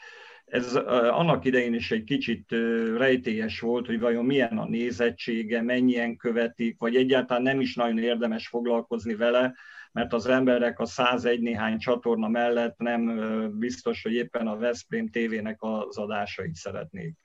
Ez 0.52 0.76
annak 0.76 1.46
idején 1.46 1.74
is 1.74 1.92
egy 1.92 2.04
kicsit 2.04 2.52
rejtélyes 2.98 3.60
volt, 3.60 3.86
hogy 3.86 4.00
vajon 4.00 4.26
milyen 4.26 4.58
a 4.58 4.66
nézettsége, 4.66 5.62
mennyien 5.62 6.18
követik, 6.18 6.76
vagy 6.80 6.96
egyáltalán 6.96 7.44
nem 7.44 7.62
is 7.62 7.76
nagyon 7.76 7.98
érdemes 7.98 8.48
foglalkozni 8.48 9.16
vele, 9.16 9.56
mert 9.92 10.14
az 10.14 10.26
emberek 10.26 10.80
a 10.80 10.86
101 10.86 11.40
néhány 11.42 11.78
csatorna 11.78 12.28
mellett 12.28 12.78
nem 12.78 13.20
biztos, 13.60 14.02
hogy 14.04 14.14
éppen 14.14 14.48
a 14.48 14.58
Veszprém 14.58 15.10
TV-nek 15.10 15.58
az 15.60 15.98
adásait 15.98 16.56
szeretnék 16.56 17.16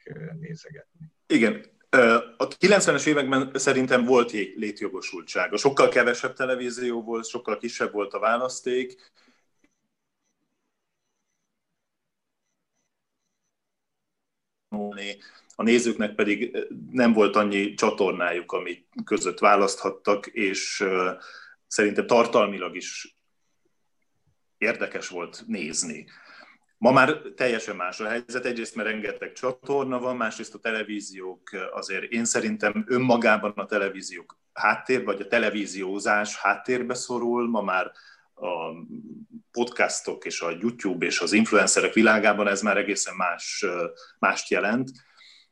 nézegetni. 0.40 1.12
Igen, 1.26 1.64
a 2.36 2.48
90-es 2.48 3.06
években 3.06 3.50
szerintem 3.54 4.04
volt 4.04 4.32
létjogosultsága. 4.56 5.56
Sokkal 5.56 5.88
kevesebb 5.88 6.32
televízió 6.32 7.02
volt, 7.02 7.28
sokkal 7.28 7.58
kisebb 7.58 7.92
volt 7.92 8.12
a 8.12 8.18
választék, 8.18 9.10
a 15.56 15.62
nézőknek 15.62 16.14
pedig 16.14 16.56
nem 16.90 17.12
volt 17.12 17.36
annyi 17.36 17.74
csatornájuk, 17.74 18.52
amit 18.52 18.88
között 19.04 19.38
választhattak, 19.38 20.26
és 20.26 20.84
szerintem 21.66 22.06
tartalmilag 22.06 22.76
is 22.76 23.16
érdekes 24.58 25.08
volt 25.08 25.44
nézni. 25.46 26.06
Ma 26.78 26.92
már 26.92 27.18
teljesen 27.36 27.76
más 27.76 28.00
a 28.00 28.08
helyzet. 28.08 28.44
Egyrészt, 28.44 28.74
mert 28.74 28.88
rengeteg 28.88 29.32
csatorna 29.32 29.98
van, 29.98 30.16
másrészt 30.16 30.54
a 30.54 30.58
televíziók 30.58 31.50
azért 31.72 32.12
én 32.12 32.24
szerintem 32.24 32.84
önmagában 32.88 33.50
a 33.50 33.66
televíziók 33.66 34.38
háttér, 34.52 35.04
vagy 35.04 35.20
a 35.20 35.26
televíziózás 35.26 36.36
háttérbe 36.36 36.94
szorul. 36.94 37.48
Ma 37.48 37.62
már 37.62 37.92
a 38.36 38.72
podcastok 39.50 40.24
és 40.24 40.40
a 40.40 40.50
YouTube 40.50 41.06
és 41.06 41.20
az 41.20 41.32
influencerek 41.32 41.92
világában 41.92 42.48
ez 42.48 42.62
már 42.62 42.76
egészen 42.76 43.14
más, 43.14 43.64
mást 44.18 44.50
jelent. 44.50 44.90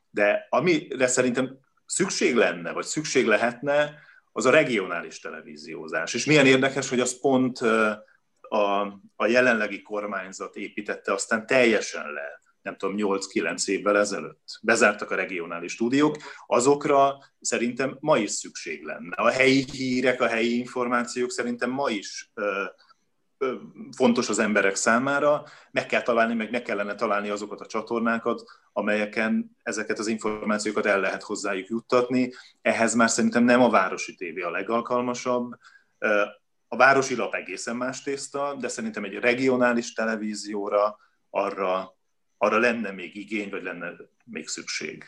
De 0.09 0.47
amire 0.49 1.07
szerintem 1.07 1.57
szükség 1.85 2.35
lenne, 2.35 2.71
vagy 2.71 2.85
szükség 2.85 3.25
lehetne, 3.25 4.03
az 4.31 4.45
a 4.45 4.49
regionális 4.49 5.19
televíziózás. 5.19 6.13
És 6.13 6.25
milyen 6.25 6.45
érdekes, 6.45 6.89
hogy 6.89 6.99
az 6.99 7.19
pont 7.19 7.57
a, 8.41 8.81
a 9.15 9.25
jelenlegi 9.25 9.81
kormányzat 9.81 10.55
építette 10.55 11.13
aztán 11.13 11.45
teljesen 11.45 12.11
le, 12.11 12.39
nem 12.65 12.77
tudom, 12.77 12.95
8-9 12.97 13.67
évvel 13.67 13.97
ezelőtt. 13.97 14.59
Bezártak 14.61 15.11
a 15.11 15.15
regionális 15.15 15.71
stúdiók, 15.71 16.17
azokra 16.45 17.17
szerintem 17.39 17.97
ma 17.99 18.17
is 18.17 18.31
szükség 18.31 18.83
lenne. 18.83 19.15
A 19.15 19.29
helyi 19.29 19.65
hírek, 19.71 20.21
a 20.21 20.27
helyi 20.27 20.57
információk 20.57 21.31
szerintem 21.31 21.69
ma 21.69 21.89
is 21.89 22.31
fontos 23.95 24.29
az 24.29 24.39
emberek 24.39 24.75
számára, 24.75 25.43
meg 25.71 25.85
kell 25.85 26.01
találni, 26.01 26.33
meg 26.33 26.51
meg 26.51 26.61
kellene 26.61 26.95
találni 26.95 27.29
azokat 27.29 27.61
a 27.61 27.65
csatornákat, 27.65 28.43
amelyeken 28.73 29.57
ezeket 29.63 29.99
az 29.99 30.07
információkat 30.07 30.85
el 30.85 30.99
lehet 30.99 31.23
hozzájuk 31.23 31.67
juttatni. 31.67 32.33
Ehhez 32.61 32.93
már 32.93 33.09
szerintem 33.09 33.43
nem 33.43 33.61
a 33.61 33.69
városi 33.69 34.15
tévé 34.15 34.41
a 34.41 34.49
legalkalmasabb. 34.49 35.53
A 36.67 36.75
városi 36.75 37.15
lap 37.15 37.33
egészen 37.33 37.75
más 37.75 38.03
tészta, 38.03 38.55
de 38.59 38.67
szerintem 38.67 39.03
egy 39.03 39.13
regionális 39.13 39.93
televízióra 39.93 40.97
arra, 41.29 41.94
arra 42.37 42.57
lenne 42.57 42.91
még 42.91 43.15
igény, 43.15 43.49
vagy 43.49 43.63
lenne 43.63 43.91
még 44.25 44.47
szükség. 44.47 45.03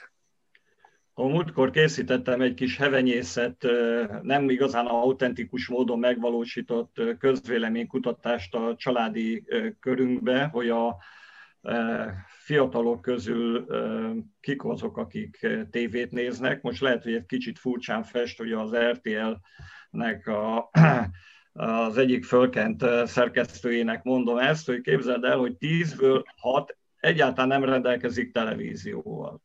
A 1.14 1.28
múltkor 1.28 1.70
készítettem 1.72 2.42
egy 2.42 2.54
kis 2.54 2.78
hevenyészet, 2.78 3.66
nem 4.22 4.50
igazán 4.50 4.86
autentikus 4.86 5.68
módon 5.68 6.00
megvalósított 6.00 7.02
közvéleménykutatást 7.20 8.56
a 8.56 8.76
családi 8.78 9.46
körünkbe, 9.80 10.44
hogy 10.44 10.70
a 10.70 10.98
fiatalok 12.28 13.02
közül 13.02 13.66
kik 14.40 14.64
azok, 14.64 14.98
akik 14.98 15.48
tévét 15.72 16.12
néznek. 16.12 16.62
Most 16.62 16.82
lehet, 16.82 17.04
hogy 17.04 17.14
egy 17.14 17.26
kicsit 17.26 17.60
furcsán 17.60 18.04
fest, 18.04 18.38
hogy 18.38 18.52
az 18.52 18.76
RTL-nek 18.76 20.28
a, 20.28 20.70
az 21.54 21.98
egyik 21.98 22.26
fölkent 22.26 22.86
szerkesztőjének 23.06 24.04
mondom 24.04 24.38
ezt, 24.38 24.66
hogy 24.66 24.82
képzeld 24.82 25.24
el, 25.24 25.38
hogy 25.38 25.56
tízből 25.56 26.24
hat 26.36 26.77
egyáltalán 27.00 27.48
nem 27.48 27.70
rendelkezik 27.70 28.32
televízióval. 28.32 29.42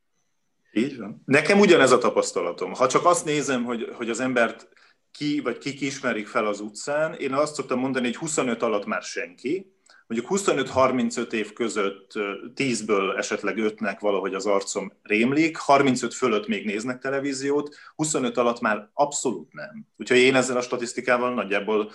Így 0.73 0.99
van. 0.99 1.23
Nekem 1.25 1.59
ugyanez 1.59 1.93
a 1.93 1.99
tapasztalatom. 1.99 2.73
Ha 2.73 2.89
csak 2.89 3.05
azt 3.05 3.25
nézem, 3.25 3.65
hogy, 3.65 3.89
hogy 3.93 4.11
az 4.11 4.21
embert 4.21 4.69
ki 5.11 5.41
vagy 5.41 5.59
kik 5.59 5.81
ismerik 5.81 6.27
fel 6.27 6.47
az 6.47 6.61
utcán, 6.61 7.15
én 7.15 7.33
azt 7.33 7.55
szoktam 7.55 7.79
mondani, 7.79 8.07
hogy 8.07 8.17
25 8.17 8.63
alatt 8.63 8.87
már 8.87 9.03
senki, 9.03 9.73
mondjuk 10.07 10.41
25-35 10.41 11.33
év 11.33 11.53
között 11.53 12.11
10-ből 12.55 13.17
esetleg 13.17 13.55
5-nek 13.59 13.97
valahogy 14.01 14.35
az 14.35 14.47
arcom 14.47 14.93
rémlik, 15.03 15.57
35 15.57 16.15
fölött 16.15 16.47
még 16.47 16.67
néznek 16.67 16.99
televíziót, 16.99 17.77
25 17.95 18.37
alatt 18.37 18.61
már 18.61 18.89
abszolút 18.93 19.53
nem. 19.53 19.87
Úgyhogy 19.97 20.19
én 20.19 20.35
ezzel 20.35 20.57
a 20.57 20.63
statisztikával 20.63 21.35
nagyjából 21.35 21.93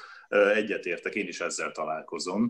egyetértek, 0.53 1.15
én 1.15 1.27
is 1.27 1.39
ezzel 1.39 1.71
találkozom. 1.71 2.49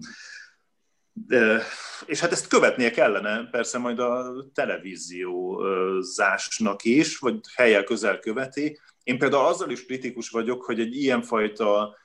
És 2.05 2.19
hát 2.19 2.31
ezt 2.31 2.47
követnie 2.47 2.91
kellene 2.91 3.49
persze 3.49 3.77
majd 3.77 3.99
a 3.99 4.33
televíziózásnak 4.53 6.83
is, 6.83 7.17
vagy 7.17 7.39
helyel 7.55 7.83
közel 7.83 8.19
követi. 8.19 8.79
Én 9.03 9.17
például 9.17 9.45
azzal 9.45 9.69
is 9.69 9.85
kritikus 9.85 10.29
vagyok, 10.29 10.63
hogy 10.63 10.79
egy 10.79 10.95
ilyenfajta 10.95 11.97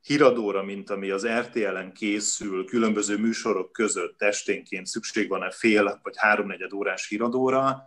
híradóra, 0.00 0.62
mint 0.62 0.90
ami 0.90 1.10
az 1.10 1.26
RTL-en 1.26 1.92
készül, 1.92 2.64
különböző 2.64 3.18
műsorok 3.18 3.72
között 3.72 4.22
esténként 4.22 4.86
szükség 4.86 5.28
van-e 5.28 5.50
fél 5.50 6.00
vagy 6.02 6.14
háromnegyed 6.16 6.72
órás 6.72 7.08
híradóra, 7.08 7.84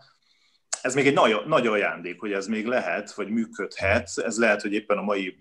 ez 0.81 0.93
még 0.93 1.07
egy 1.07 1.13
nagy, 1.13 1.35
nagy 1.45 1.67
ajándék, 1.67 2.19
hogy 2.19 2.31
ez 2.31 2.47
még 2.47 2.65
lehet, 2.65 3.13
vagy 3.13 3.29
működhet. 3.29 4.09
Ez 4.15 4.37
lehet, 4.37 4.61
hogy 4.61 4.73
éppen 4.73 4.97
a 4.97 5.01
mai 5.01 5.37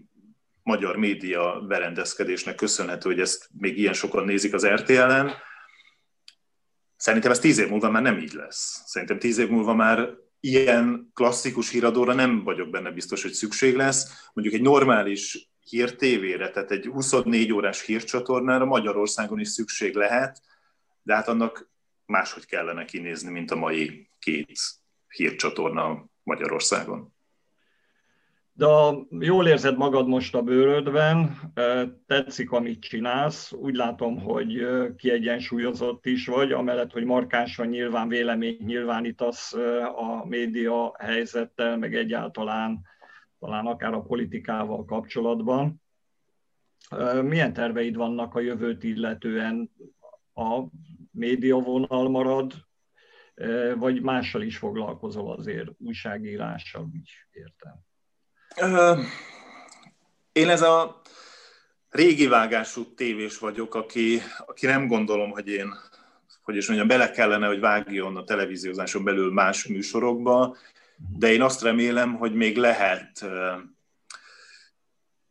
magyar 0.69 0.97
média 0.97 1.61
berendezkedésnek 1.61 2.55
köszönhető, 2.55 3.09
hogy 3.09 3.21
ezt 3.21 3.49
még 3.59 3.79
ilyen 3.79 3.93
sokan 3.93 4.25
nézik 4.25 4.55
az 4.55 4.67
RTL-en. 4.67 5.33
Szerintem 6.97 7.31
ez 7.31 7.39
tíz 7.39 7.59
év 7.59 7.69
múlva 7.69 7.91
már 7.91 8.03
nem 8.03 8.19
így 8.19 8.33
lesz. 8.33 8.83
Szerintem 8.87 9.19
tíz 9.19 9.39
év 9.39 9.49
múlva 9.49 9.75
már 9.75 10.11
ilyen 10.41 11.11
klasszikus 11.15 11.71
híradóra 11.71 12.15
nem 12.15 12.45
vagyok 12.45 12.71
benne 12.71 12.91
biztos, 12.91 13.23
hogy 13.23 13.33
szükség 13.33 13.77
lesz. 13.77 14.29
Mondjuk 14.33 14.57
egy 14.57 14.63
normális 14.63 15.51
hírtévére, 15.61 16.51
tehát 16.51 16.71
egy 16.71 16.87
24 16.87 17.53
órás 17.53 17.85
hírcsatornára 17.85 18.65
Magyarországon 18.65 19.41
is 19.41 19.49
szükség 19.49 19.95
lehet, 19.95 20.43
de 21.03 21.15
hát 21.15 21.29
annak 21.29 21.71
máshogy 22.07 22.47
kellene 22.47 22.85
kinézni, 22.85 23.31
mint 23.31 23.51
a 23.51 23.57
mai 23.57 24.11
két 24.19 24.61
hírcsatorna 25.09 26.05
Magyarországon. 26.23 27.17
De 28.59 28.67
jól 29.19 29.49
érzed 29.49 29.77
magad 29.77 30.09
most 30.09 30.35
a 30.35 30.43
bőrödben, 30.43 31.37
tetszik, 32.07 32.51
amit 32.51 32.81
csinálsz, 32.81 33.53
úgy 33.53 33.75
látom, 33.75 34.19
hogy 34.21 34.67
kiegyensúlyozott 34.97 36.07
is 36.07 36.27
vagy, 36.27 36.53
amellett, 36.53 36.93
hogy 36.93 37.05
markánsan 37.05 37.67
nyilván 37.67 38.09
véleményt 38.09 38.67
nyilvánítasz 38.67 39.53
a 39.97 40.25
média 40.27 40.95
helyzettel, 40.99 41.77
meg 41.77 41.95
egyáltalán 41.95 42.81
talán 43.39 43.67
akár 43.67 43.93
a 43.93 44.03
politikával 44.03 44.85
kapcsolatban. 44.85 45.83
Milyen 47.23 47.53
terveid 47.53 47.97
vannak 47.97 48.35
a 48.35 48.41
jövőt 48.41 48.85
illetően? 48.85 49.71
A 50.35 50.63
média 51.11 51.59
vonal 51.59 52.09
marad, 52.09 52.53
vagy 53.75 54.03
mással 54.03 54.43
is 54.43 54.57
foglalkozol 54.57 55.33
azért, 55.33 55.69
újságírással, 55.79 56.89
úgy 56.95 57.11
értem? 57.31 57.87
Én 60.33 60.49
ez 60.49 60.63
a 60.63 61.01
régi 61.91 62.27
vágású 62.27 62.95
tévés 62.95 63.39
vagyok, 63.39 63.75
aki, 63.75 64.23
aki 64.47 64.67
nem 64.67 64.87
gondolom, 64.87 65.31
hogy 65.31 65.49
én, 65.49 65.75
hogy 66.43 66.57
is 66.57 66.67
mondjam, 66.67 66.89
bele 66.89 67.11
kellene, 67.11 67.47
hogy 67.47 67.61
vágjon 67.61 68.17
a 68.17 68.25
televíziózáson 68.25 69.05
belül 69.05 69.33
más 69.33 69.67
műsorokba, 69.67 70.57
de 71.19 71.33
én 71.33 71.43
azt 71.43 71.63
remélem, 71.63 72.15
hogy 72.15 72.35
még 72.35 72.57
lehet, 72.57 73.25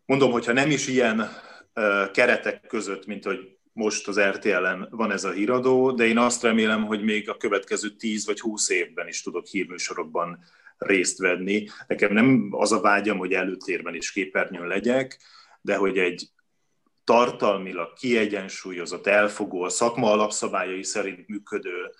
mondom, 0.06 0.32
hogyha 0.32 0.52
nem 0.54 0.70
is 0.70 0.88
ilyen 0.88 1.30
keretek 2.14 2.68
között, 2.68 3.06
mint 3.06 3.24
hogy 3.24 3.58
most 3.74 4.08
az 4.08 4.20
RTL-en 4.20 4.88
van 4.92 5.12
ez 5.12 5.24
a 5.24 5.32
híradó, 5.32 5.92
de 5.92 6.06
én 6.06 6.18
azt 6.18 6.44
remélem, 6.44 6.86
hogy 6.86 7.04
még 7.04 7.30
a 7.30 7.38
következő 7.38 7.90
10 7.90 8.26
vagy 8.26 8.40
20 8.40 8.70
évben 8.70 9.08
is 9.08 9.22
tudok 9.22 9.46
hírműsorokban 9.46 10.40
részt 10.78 11.18
venni. 11.18 11.68
Nekem 11.88 12.14
nem 12.14 12.48
az 12.52 12.72
a 12.72 12.82
vágyam, 12.82 13.18
hogy 13.18 13.34
előtérben 13.34 13.96
is 13.96 14.12
képernyőn 14.12 14.68
legyek, 14.68 15.20
de 15.62 15.76
hogy 15.76 15.98
egy 15.98 16.30
tartalmilag 17.04 17.94
kiegyensúlyozott, 17.94 19.08
elfogó, 19.08 19.62
a 19.62 19.70
szakma 19.70 20.12
alapszabályai 20.12 20.84
szerint 20.84 21.28
működő 21.28 21.92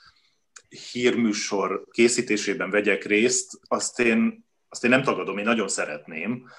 hírműsor 0.92 1.86
készítésében 1.92 2.70
vegyek 2.70 3.04
részt, 3.04 3.60
azt 3.68 4.00
én, 4.00 4.46
azt 4.70 4.84
én 4.84 4.90
nem 4.90 5.04
tagadom, 5.04 5.38
én 5.38 5.44
nagyon 5.44 5.68
szeretném, 5.68 6.50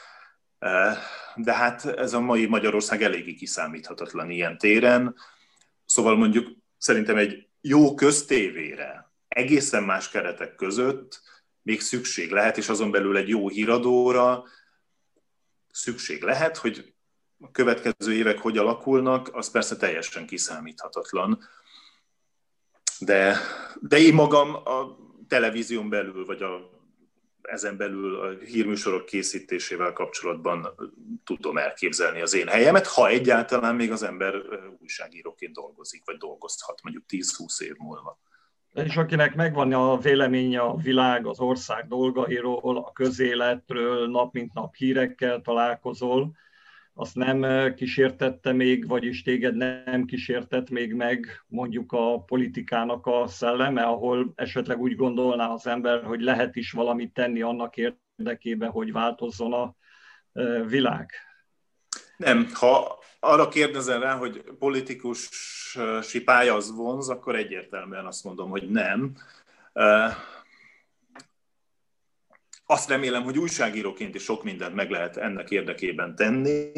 de 1.36 1.52
hát 1.52 1.84
ez 1.84 2.12
a 2.12 2.20
mai 2.20 2.46
Magyarország 2.46 3.02
eléggé 3.02 3.34
kiszámíthatatlan 3.34 4.30
ilyen 4.30 4.58
téren. 4.58 5.14
Szóval 5.84 6.16
mondjuk 6.16 6.48
szerintem 6.78 7.16
egy 7.16 7.48
jó 7.60 7.94
köztévére, 7.94 9.12
egészen 9.28 9.82
más 9.82 10.08
keretek 10.08 10.54
között 10.54 11.20
még 11.68 11.80
szükség 11.80 12.30
lehet, 12.30 12.56
és 12.56 12.68
azon 12.68 12.90
belül 12.90 13.16
egy 13.16 13.28
jó 13.28 13.48
híradóra 13.48 14.44
szükség 15.70 16.22
lehet, 16.22 16.56
hogy 16.56 16.94
a 17.40 17.50
következő 17.50 18.12
évek 18.12 18.38
hogy 18.38 18.58
alakulnak, 18.58 19.28
az 19.32 19.50
persze 19.50 19.76
teljesen 19.76 20.26
kiszámíthatatlan 20.26 21.48
de, 22.98 23.36
de 23.80 23.98
én 23.98 24.14
magam 24.14 24.54
a 24.54 24.96
televízión 25.28 25.88
belül, 25.88 26.24
vagy 26.24 26.42
a, 26.42 26.70
ezen 27.42 27.76
belül 27.76 28.20
a 28.20 28.44
hírműsorok 28.44 29.04
készítésével 29.04 29.92
kapcsolatban 29.92 30.74
tudom 31.24 31.58
elképzelni 31.58 32.20
az 32.20 32.34
én 32.34 32.46
helyemet, 32.46 32.86
ha 32.86 33.08
egyáltalán 33.08 33.74
még 33.74 33.92
az 33.92 34.02
ember 34.02 34.34
újságíróként 34.80 35.52
dolgozik, 35.52 36.02
vagy 36.04 36.16
dolgozhat 36.16 36.82
mondjuk 36.82 37.04
10-20 37.08 37.60
év 37.60 37.74
múlva. 37.76 38.20
És 38.74 38.96
akinek 38.96 39.34
megvan 39.34 39.72
a 39.72 39.98
véleménye 39.98 40.60
a 40.60 40.76
világ, 40.76 41.26
az 41.26 41.40
ország 41.40 41.86
dolgairól, 41.86 42.76
a 42.76 42.92
közéletről, 42.92 44.08
nap 44.08 44.32
mint 44.32 44.52
nap 44.52 44.74
hírekkel 44.74 45.40
találkozol, 45.40 46.36
azt 46.94 47.14
nem 47.14 47.74
kísértette 47.74 48.52
még, 48.52 48.86
vagyis 48.88 49.22
téged 49.22 49.56
nem 49.56 50.04
kísértett 50.04 50.70
még 50.70 50.94
meg 50.94 51.26
mondjuk 51.46 51.92
a 51.92 52.22
politikának 52.22 53.06
a 53.06 53.26
szelleme, 53.26 53.82
ahol 53.82 54.32
esetleg 54.34 54.80
úgy 54.80 54.96
gondolná 54.96 55.48
az 55.48 55.66
ember, 55.66 56.02
hogy 56.02 56.20
lehet 56.20 56.56
is 56.56 56.72
valamit 56.72 57.12
tenni 57.12 57.42
annak 57.42 57.74
érdekében, 57.76 58.70
hogy 58.70 58.92
változzon 58.92 59.52
a 59.52 59.74
világ? 60.66 61.10
Nem, 62.18 62.48
ha 62.52 62.98
arra 63.20 63.48
kérdezel 63.48 64.00
rá, 64.00 64.16
hogy 64.16 64.42
politikusi 64.58 66.22
pálya 66.24 66.54
az 66.54 66.70
vonz, 66.70 67.08
akkor 67.08 67.36
egyértelműen 67.36 68.06
azt 68.06 68.24
mondom, 68.24 68.50
hogy 68.50 68.70
nem 68.70 69.16
azt 72.70 72.88
remélem, 72.88 73.22
hogy 73.22 73.38
újságíróként 73.38 74.14
is 74.14 74.22
sok 74.22 74.42
mindent 74.42 74.74
meg 74.74 74.90
lehet 74.90 75.16
ennek 75.16 75.50
érdekében 75.50 76.14
tenni. 76.14 76.72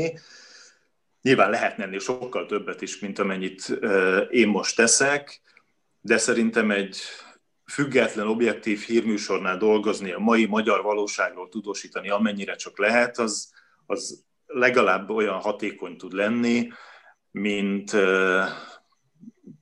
Nyilván 1.23 1.51
lehetne 1.51 1.85
ennél 1.85 1.99
sokkal 1.99 2.47
többet 2.47 2.83
is, 2.83 2.99
mint 2.99 3.19
amennyit 3.19 3.69
én 4.31 4.49
most 4.49 4.77
teszek, 4.77 5.41
de 6.01 6.19
szerintem 6.19 6.71
egy 6.71 6.99
független, 7.65 8.27
objektív 8.29 8.81
hírműsornál 8.81 9.57
dolgozni, 9.57 10.13
a 10.13 10.19
mai 10.19 10.47
magyar 10.47 10.83
valóságról 10.83 11.49
tudósítani, 11.49 12.11
amennyire 12.11 12.55
csak 12.55 12.79
lehet, 12.79 13.19
az, 13.19 13.53
az 13.87 14.25
legalább 14.53 15.11
olyan 15.11 15.39
hatékony 15.39 15.97
tud 15.97 16.13
lenni, 16.13 16.69
mint 17.31 17.97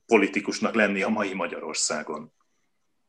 politikusnak 0.05 0.73
lenni 0.75 1.01
a 1.01 1.09
mai 1.09 1.33
Magyarországon. 1.33 2.31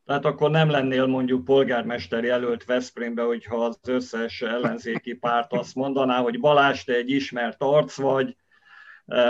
Tehát 0.05 0.25
akkor 0.25 0.49
nem 0.49 0.69
lennél 0.69 1.05
mondjuk 1.05 1.45
polgármester 1.45 2.23
jelölt 2.23 2.65
Veszprémbe, 2.65 3.21
hogyha 3.21 3.65
az 3.65 3.79
összes 3.87 4.41
ellenzéki 4.41 5.13
párt 5.13 5.53
azt 5.53 5.75
mondaná, 5.75 6.17
hogy 6.21 6.39
Balázs, 6.39 6.83
te 6.83 6.93
egy 6.93 7.09
ismert 7.09 7.61
arc 7.61 7.95
vagy, 7.95 8.35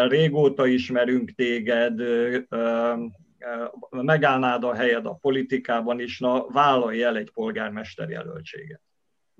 régóta 0.08 0.68
ismerünk 0.68 1.32
téged, 1.32 2.02
megállnád 3.90 4.64
a 4.64 4.74
helyed 4.74 5.06
a 5.06 5.14
politikában 5.22 6.00
is, 6.00 6.20
na 6.20 6.46
vállalj 6.48 7.04
el 7.04 7.18
egy 7.18 7.32
polgármester 7.32 8.10
jelöltséget. 8.10 8.82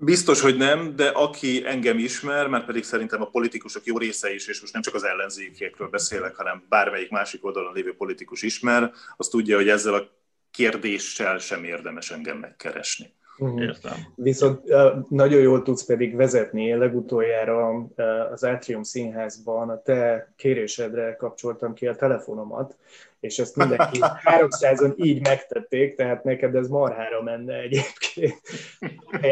Biztos, 0.04 0.40
hogy 0.40 0.56
nem, 0.56 0.96
de 0.96 1.08
aki 1.08 1.66
engem 1.66 1.98
ismer, 1.98 2.46
mert 2.46 2.64
pedig 2.64 2.84
szerintem 2.84 3.22
a 3.22 3.30
politikusok 3.30 3.84
jó 3.84 3.98
része 3.98 4.34
is, 4.34 4.46
és 4.46 4.60
most 4.60 4.72
nem 4.72 4.82
csak 4.82 4.94
az 4.94 5.04
ellenzékekről 5.04 5.88
beszélek, 5.88 6.36
hanem 6.36 6.66
bármelyik 6.68 7.10
másik 7.10 7.44
oldalon 7.44 7.72
lévő 7.72 7.94
politikus 7.96 8.42
ismer, 8.42 8.92
az 9.16 9.28
tudja, 9.28 9.56
hogy 9.56 9.68
ezzel 9.68 9.94
a 9.94 10.08
kérdéssel 10.50 11.38
sem 11.38 11.64
érdemes 11.64 12.10
engem 12.10 12.38
megkeresni. 12.38 13.14
Mhm. 13.38 13.58
Értem. 13.58 13.92
Viszont 14.14 14.62
nagyon 15.08 15.40
jól 15.40 15.62
tudsz 15.62 15.84
pedig 15.84 16.16
vezetni. 16.16 16.74
Legutoljára 16.74 17.86
az 18.32 18.44
Atrium 18.44 18.82
Színházban 18.82 19.70
a 19.70 19.82
te 19.82 20.32
kérésedre 20.36 21.16
kapcsoltam 21.16 21.74
ki 21.74 21.86
a 21.86 21.94
telefonomat, 21.94 22.76
és 23.20 23.38
ezt 23.38 23.56
mindenki 23.56 23.98
300-on 24.38 24.96
így 24.96 25.22
megtették, 25.22 25.94
tehát 25.94 26.24
neked 26.24 26.54
ez 26.54 26.68
marhára 26.68 27.22
menne 27.22 27.54
egyébként. 27.54 28.40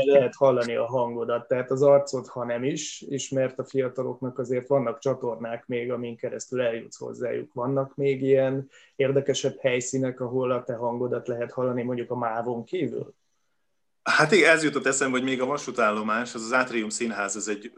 Lehet 0.05 0.35
hallani 0.35 0.75
a 0.75 0.87
hangodat, 0.87 1.49
tehát 1.49 1.71
az 1.71 1.83
arcod, 1.83 2.27
ha 2.27 2.45
nem 2.45 2.65
is, 2.65 3.05
ismert 3.09 3.59
a 3.59 3.65
fiataloknak 3.65 4.39
azért 4.39 4.69
vannak 4.69 4.99
csatornák 4.99 5.67
még, 5.67 5.93
amin 5.93 6.17
keresztül 6.17 6.61
eljutsz 6.61 6.99
hozzájuk. 6.99 7.53
Vannak 7.53 7.97
még 7.97 8.23
ilyen 8.23 8.69
érdekesebb 8.97 9.59
helyszínek, 9.61 10.21
ahol 10.21 10.51
a 10.51 10.63
te 10.63 10.75
hangodat 10.75 11.29
lehet 11.29 11.53
hallani, 11.53 11.83
mondjuk 11.83 12.11
a 12.11 12.17
mávon 12.17 12.65
kívül? 12.65 13.15
Hát 14.11 14.33
igen, 14.33 14.51
ez 14.51 14.63
jutott 14.63 14.87
eszembe, 14.87 15.19
hogy 15.19 15.27
még 15.27 15.41
a 15.41 15.47
vasútállomás, 15.47 16.35
az 16.35 16.45
az 16.45 16.53
Átrium 16.53 16.89
Színház, 16.89 17.37
ez 17.37 17.49
egy 17.49 17.73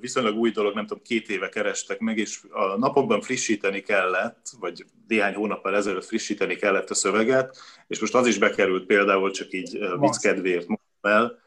viszonylag 0.00 0.36
új 0.36 0.50
dolog, 0.50 0.74
nem 0.74 0.86
tudom, 0.86 1.02
két 1.02 1.28
éve 1.28 1.48
kerestek 1.48 1.98
meg, 1.98 2.18
és 2.18 2.40
a 2.50 2.78
napokban 2.78 3.20
frissíteni 3.20 3.80
kellett, 3.80 4.46
vagy 4.60 4.84
néhány 5.08 5.34
hónappal 5.34 5.76
ezelőtt 5.76 6.04
frissíteni 6.04 6.56
kellett 6.56 6.90
a 6.90 6.94
szöveget, 6.94 7.56
és 7.86 8.00
most 8.00 8.14
az 8.14 8.26
is 8.26 8.38
bekerült 8.38 8.86
például, 8.86 9.30
csak 9.30 9.52
így 9.52 9.78
vicc 9.98 10.20
kedvéért 10.20 10.66
mondom 10.66 10.86
el, 11.00 11.38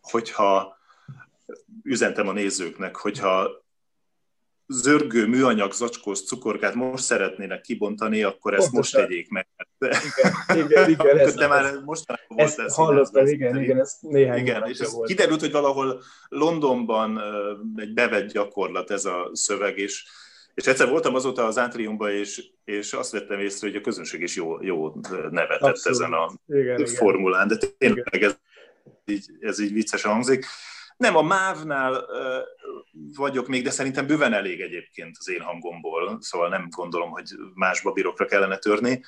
hogyha 0.00 0.78
üzentem 1.82 2.28
a 2.28 2.32
nézőknek, 2.32 2.96
hogyha 2.96 3.61
zörgő 4.72 5.26
műanyag 5.26 5.72
zacskós 5.72 6.24
cukorkát 6.24 6.74
most 6.74 7.04
szeretnének 7.04 7.60
kibontani, 7.60 8.22
akkor 8.22 8.54
ezt 8.54 8.70
Pontosan. 8.70 9.00
most 9.00 9.08
tegyék 9.08 9.30
meg. 9.30 9.46
Igen, 9.78 10.58
igen, 10.58 10.90
igen. 10.90 11.18
Ez, 11.18 11.34
De 11.34 11.46
már 11.46 11.80
mostanában 11.84 12.26
volt 12.36 12.58
ez. 12.58 12.74
Hallottam, 12.74 13.26
igen, 13.26 13.62
igen, 13.62 13.78
ez 13.80 13.96
néhány 14.00 14.38
igen, 14.38 14.68
és 14.68 14.78
ez 14.78 14.92
volt. 14.92 15.08
kiderült, 15.08 15.40
hogy 15.40 15.52
valahol 15.52 16.02
Londonban 16.28 17.20
egy 17.76 17.92
bevett 17.92 18.32
gyakorlat 18.32 18.90
ez 18.90 19.04
a 19.04 19.30
szöveg, 19.32 19.78
és, 19.78 20.04
és 20.54 20.66
egyszer 20.66 20.88
voltam 20.88 21.14
azóta 21.14 21.46
az 21.46 21.58
átriumban, 21.58 22.10
és, 22.10 22.44
és 22.64 22.92
azt 22.92 23.12
vettem 23.12 23.40
észre, 23.40 23.66
hogy 23.66 23.76
a 23.76 23.80
közönség 23.80 24.20
is 24.20 24.36
jó, 24.36 24.62
jó 24.62 24.94
nevetett 25.30 25.60
Abszolút. 25.60 26.00
ezen 26.00 26.12
a 26.12 26.32
igen, 26.46 26.86
formulán, 26.86 27.48
de 27.48 27.56
tényleg 27.78 28.22
ez 28.22 28.36
így, 29.04 29.30
ez 29.40 29.58
így 29.60 29.72
vicces 29.72 30.02
hangzik. 30.02 30.46
Nem, 31.02 31.16
a 31.16 31.22
mávnál 31.22 32.06
vagyok 33.16 33.48
még, 33.48 33.62
de 33.62 33.70
szerintem 33.70 34.06
bőven 34.06 34.32
elég 34.32 34.60
egyébként 34.60 35.16
az 35.18 35.28
én 35.28 35.40
hangomból, 35.40 36.18
szóval 36.20 36.48
nem 36.48 36.68
gondolom, 36.70 37.10
hogy 37.10 37.30
más 37.54 37.82
babirokra 37.82 38.26
kellene 38.26 38.56
törni. 38.56 39.02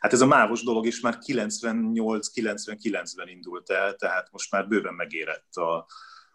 Hát 0.00 0.12
ez 0.12 0.20
a 0.20 0.26
mávos 0.26 0.62
dolog 0.62 0.86
is 0.86 1.00
már 1.00 1.18
98-99-ben 1.26 3.28
indult 3.28 3.70
el, 3.70 3.94
tehát 3.94 4.28
most 4.32 4.50
már 4.50 4.68
bőven 4.68 4.94
megérett 4.94 5.54
a, 5.54 5.86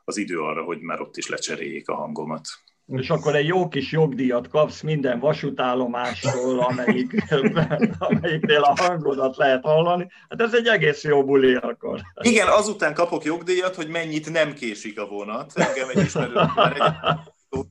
az 0.03 0.17
idő 0.17 0.39
arra, 0.39 0.63
hogy 0.63 0.81
már 0.81 1.01
ott 1.01 1.17
is 1.17 1.27
lecseréljék 1.27 1.89
a 1.89 1.95
hangomat 1.95 2.47
és 2.87 3.09
akkor 3.09 3.35
egy 3.35 3.47
jó 3.47 3.67
kis 3.67 3.91
jogdíjat 3.91 4.47
kapsz 4.47 4.81
minden 4.81 5.19
vasútállomástól, 5.19 6.59
amelyik, 6.59 7.23
amelyiknél 7.99 8.61
a 8.61 8.81
hangodat 8.81 9.37
lehet 9.37 9.63
hallani. 9.63 10.07
Hát 10.29 10.41
ez 10.41 10.53
egy 10.53 10.67
egész 10.67 11.03
jó 11.03 11.25
buli 11.25 11.55
akkor. 11.55 12.01
Igen, 12.21 12.47
azután 12.47 12.93
kapok 12.93 13.23
jogdíjat, 13.23 13.75
hogy 13.75 13.87
mennyit 13.87 14.29
nem 14.29 14.53
késik 14.53 14.99
a 14.99 15.07
vonat. 15.07 15.51
Engem 15.55 15.89
egy 15.89 16.05
ismerő 16.05 16.33
már 16.55 16.73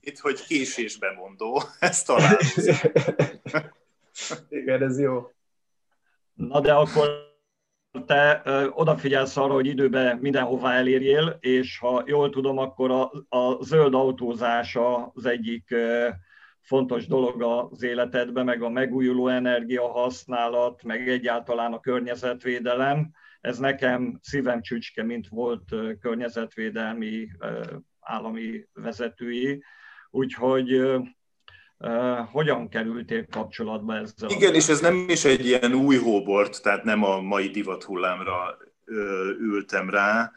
egy 0.01 0.21
hogy 0.21 0.47
késésbe 0.47 1.13
mondó. 1.13 1.63
Ezt 1.79 2.07
talán. 2.07 2.37
Igen, 4.49 4.83
ez 4.83 5.01
jó. 5.01 5.31
Na 6.35 6.61
de 6.61 6.73
akkor 6.73 7.26
te 8.05 8.43
ö, 8.45 8.69
odafigyelsz 8.71 9.37
arra, 9.37 9.53
hogy 9.53 9.67
időben 9.67 10.17
mindenhova 10.17 10.73
elérjél, 10.73 11.37
és 11.41 11.79
ha 11.79 12.03
jól 12.07 12.31
tudom, 12.31 12.59
akkor 12.59 12.91
a, 12.91 13.11
a 13.37 13.63
zöld 13.63 13.95
autózás 13.95 14.79
az 15.15 15.27
egyik 15.27 15.75
fontos 16.61 17.07
dolog 17.07 17.43
az 17.43 17.83
életedben, 17.83 18.45
meg 18.45 18.63
a 18.63 18.69
megújuló 18.69 19.29
energia 19.29 19.89
használat, 19.89 20.83
meg 20.83 21.09
egyáltalán 21.09 21.73
a 21.73 21.81
környezetvédelem. 21.81 23.11
Ez 23.41 23.59
nekem 23.59 24.19
szívem 24.23 24.63
csücske, 24.63 25.03
mint 25.03 25.29
volt 25.29 25.75
környezetvédelmi 26.01 27.29
állami 28.01 28.65
vezetői. 28.73 29.63
Úgyhogy 30.11 30.83
hogyan 32.33 32.69
kerültél 32.69 33.27
kapcsolatba 33.31 33.95
ezzel? 33.95 34.31
Igen, 34.31 34.55
és 34.55 34.69
ez 34.69 34.81
nem 34.81 35.07
is 35.09 35.25
egy 35.25 35.47
ilyen 35.47 35.75
új 35.75 35.97
hóbort, 35.97 36.63
tehát 36.63 36.85
nem 36.85 37.05
a 37.05 37.21
mai 37.21 37.49
divat 37.49 37.83
hullámra 37.83 38.59
ültem 39.39 39.91
rá. 39.91 40.33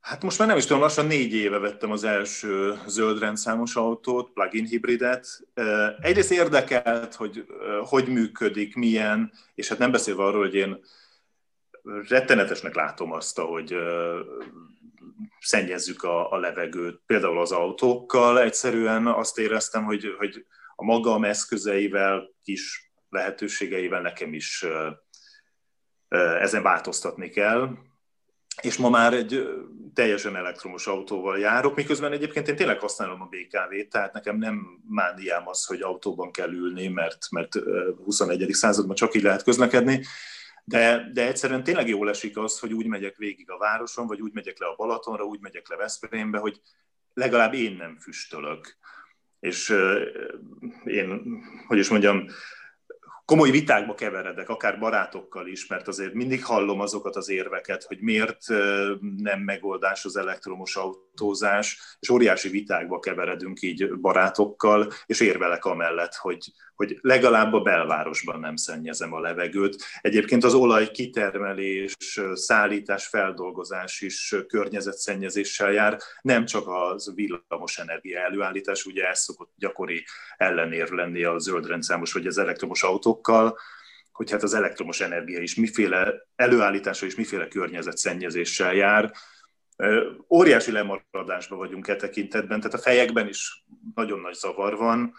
Hát 0.00 0.22
most 0.22 0.38
már 0.38 0.48
nem 0.48 0.56
is 0.56 0.66
tudom, 0.66 0.82
lassan 0.82 1.06
négy 1.06 1.34
éve 1.34 1.58
vettem 1.58 1.90
az 1.90 2.04
első 2.04 2.74
zöld 2.86 3.18
rendszámos 3.18 3.76
autót, 3.76 4.30
plug-in 4.30 4.64
hibridet. 4.64 5.46
Egyrészt 6.00 6.30
érdekelt, 6.30 7.14
hogy 7.14 7.46
hogy 7.84 8.08
működik, 8.08 8.74
milyen, 8.74 9.32
és 9.54 9.68
hát 9.68 9.78
nem 9.78 9.90
beszélve 9.90 10.22
arról, 10.22 10.40
hogy 10.40 10.54
én 10.54 10.80
rettenetesnek 12.08 12.74
látom 12.74 13.12
azt, 13.12 13.38
hogy 13.38 13.76
szennyezzük 15.40 16.02
a, 16.02 16.32
a 16.32 16.36
levegőt. 16.36 17.00
Például 17.06 17.40
az 17.40 17.52
autókkal 17.52 18.40
egyszerűen 18.40 19.06
azt 19.06 19.38
éreztem, 19.38 19.84
hogy, 19.84 20.14
hogy 20.18 20.46
a 20.76 20.84
magam 20.84 21.24
eszközeivel, 21.24 22.34
kis 22.42 22.92
lehetőségeivel 23.08 24.00
nekem 24.00 24.34
is 24.34 24.66
ezen 26.40 26.62
változtatni 26.62 27.28
kell. 27.28 27.70
És 28.62 28.76
ma 28.76 28.88
már 28.88 29.14
egy 29.14 29.48
teljesen 29.94 30.36
elektromos 30.36 30.86
autóval 30.86 31.38
járok, 31.38 31.76
miközben 31.76 32.12
egyébként 32.12 32.48
én 32.48 32.56
tényleg 32.56 32.80
használom 32.80 33.22
a 33.22 33.28
BKV-t, 33.28 33.88
tehát 33.90 34.12
nekem 34.12 34.36
nem 34.36 34.82
mániám 34.88 35.48
az, 35.48 35.64
hogy 35.64 35.80
autóban 35.80 36.30
kell 36.30 36.52
ülni, 36.52 36.88
mert, 36.88 37.30
mert 37.30 37.54
21. 38.04 38.48
században 38.52 38.94
csak 38.94 39.14
így 39.14 39.22
lehet 39.22 39.42
közlekedni, 39.42 40.04
de, 40.68 41.10
de 41.12 41.26
egyszerűen 41.26 41.62
tényleg 41.62 41.88
jól 41.88 42.08
esik 42.08 42.38
az, 42.38 42.58
hogy 42.58 42.72
úgy 42.72 42.86
megyek 42.86 43.16
végig 43.16 43.50
a 43.50 43.58
városon, 43.58 44.06
vagy 44.06 44.20
úgy 44.20 44.32
megyek 44.32 44.58
le 44.58 44.66
a 44.66 44.74
Balatonra, 44.74 45.24
úgy 45.24 45.40
megyek 45.40 45.68
le 45.68 45.76
Veszprémbe, 45.76 46.38
hogy 46.38 46.60
legalább 47.14 47.54
én 47.54 47.76
nem 47.76 47.98
füstölök. 47.98 48.78
És 49.40 49.68
uh, 49.68 50.00
én, 50.84 51.22
hogy 51.66 51.78
is 51.78 51.88
mondjam, 51.88 52.26
komoly 53.26 53.50
vitákba 53.50 53.94
keveredek, 53.94 54.48
akár 54.48 54.78
barátokkal 54.78 55.46
is, 55.46 55.66
mert 55.66 55.88
azért 55.88 56.14
mindig 56.14 56.44
hallom 56.44 56.80
azokat 56.80 57.16
az 57.16 57.28
érveket, 57.28 57.84
hogy 57.84 57.98
miért 58.00 58.38
nem 59.16 59.40
megoldás 59.40 60.04
az 60.04 60.16
elektromos 60.16 60.76
autózás, 60.76 61.96
és 62.00 62.08
óriási 62.08 62.48
vitákba 62.48 62.98
keveredünk 62.98 63.62
így 63.62 63.98
barátokkal, 64.00 64.92
és 65.06 65.20
érvelek 65.20 65.64
amellett, 65.64 66.14
hogy, 66.14 66.52
hogy 66.74 66.98
legalább 67.00 67.52
a 67.52 67.60
belvárosban 67.60 68.40
nem 68.40 68.56
szennyezem 68.56 69.12
a 69.12 69.20
levegőt. 69.20 69.76
Egyébként 70.00 70.44
az 70.44 70.54
olaj 70.54 70.90
kitermelés, 70.90 71.94
szállítás, 72.32 73.06
feldolgozás 73.06 74.00
is 74.00 74.34
környezetszennyezéssel 74.48 75.72
jár, 75.72 75.98
nem 76.22 76.44
csak 76.44 76.68
az 76.68 77.12
villamos 77.14 77.78
energia 77.78 78.20
előállítás, 78.20 78.84
ugye 78.84 79.08
ez 79.08 79.20
szokott 79.20 79.52
gyakori 79.56 80.04
ellenérv 80.36 80.90
lenni 80.90 81.24
a 81.24 81.38
zöldrendszámos 81.38 82.12
vagy 82.12 82.26
az 82.26 82.38
elektromos 82.38 82.82
autókkal, 83.16 83.58
hogy 84.12 84.30
hát 84.30 84.42
az 84.42 84.54
elektromos 84.54 85.00
energia 85.00 85.40
is 85.40 85.54
miféle 85.54 86.14
előállítása 86.36 87.06
és 87.06 87.14
miféle 87.14 87.48
környezetszennyezéssel 87.48 88.74
jár. 88.74 89.12
Óriási 90.30 90.72
lemaradásban 90.72 91.58
vagyunk 91.58 91.88
e 91.88 91.96
tekintetben, 91.96 92.60
tehát 92.60 92.76
a 92.76 92.82
fejekben 92.82 93.28
is 93.28 93.64
nagyon 93.94 94.20
nagy 94.20 94.34
zavar 94.34 94.76
van, 94.76 95.14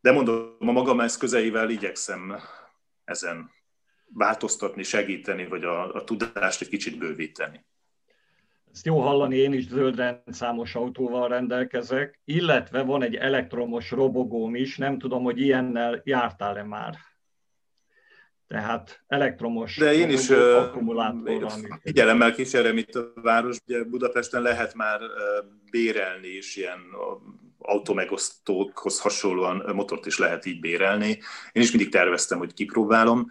de 0.00 0.12
mondom, 0.12 0.56
a 0.58 0.72
magam 0.72 1.00
eszközeivel 1.00 1.70
igyekszem 1.70 2.36
ezen 3.04 3.50
változtatni, 4.12 4.82
segíteni, 4.82 5.46
vagy 5.46 5.64
a, 5.64 5.94
a 5.94 6.04
tudást 6.04 6.60
egy 6.60 6.68
kicsit 6.68 6.98
bővíteni. 6.98 7.64
Ezt 8.72 8.86
jó 8.86 9.00
hallani, 9.00 9.36
én 9.36 9.52
is 9.52 9.66
zöld 9.66 9.96
rendszámos 9.96 10.74
autóval 10.74 11.28
rendelkezek, 11.28 12.20
illetve 12.24 12.82
van 12.82 13.02
egy 13.02 13.14
elektromos 13.14 13.90
robogóm 13.90 14.54
is, 14.54 14.76
nem 14.76 14.98
tudom, 14.98 15.22
hogy 15.22 15.40
ilyennel 15.40 16.00
jártál-e 16.04 16.62
már. 16.62 16.98
Tehát 18.48 19.02
elektromos 19.06 19.76
De 19.76 19.94
én 19.94 20.10
is 20.10 20.30
akkumulátor. 20.30 21.52
Figyelemmel 21.82 22.34
kísérem 22.34 22.76
itt 22.76 22.94
a 22.94 23.12
város, 23.14 23.56
ugye 23.66 23.84
Budapesten 23.84 24.42
lehet 24.42 24.74
már 24.74 25.00
bérelni 25.70 26.28
is 26.28 26.56
ilyen 26.56 26.80
automegosztókhoz 27.58 29.00
hasonlóan 29.00 29.64
motort 29.74 30.06
is 30.06 30.18
lehet 30.18 30.46
így 30.46 30.60
bérelni. 30.60 31.18
Én 31.52 31.62
is 31.62 31.70
mindig 31.70 31.92
terveztem, 31.92 32.38
hogy 32.38 32.54
kipróbálom. 32.54 33.30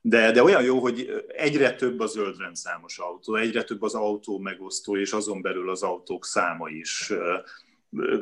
de, 0.00 0.30
de 0.30 0.42
olyan 0.42 0.62
jó, 0.62 0.78
hogy 0.78 1.24
egyre 1.28 1.74
több 1.74 2.00
a 2.00 2.06
zöldrendszámos 2.06 2.98
autó, 2.98 3.34
egyre 3.34 3.62
több 3.62 3.82
az 3.82 3.94
autó 3.94 4.38
megosztó, 4.38 4.96
és 4.96 5.12
azon 5.12 5.42
belül 5.42 5.70
az 5.70 5.82
autók 5.82 6.24
száma 6.24 6.68
is. 6.68 7.12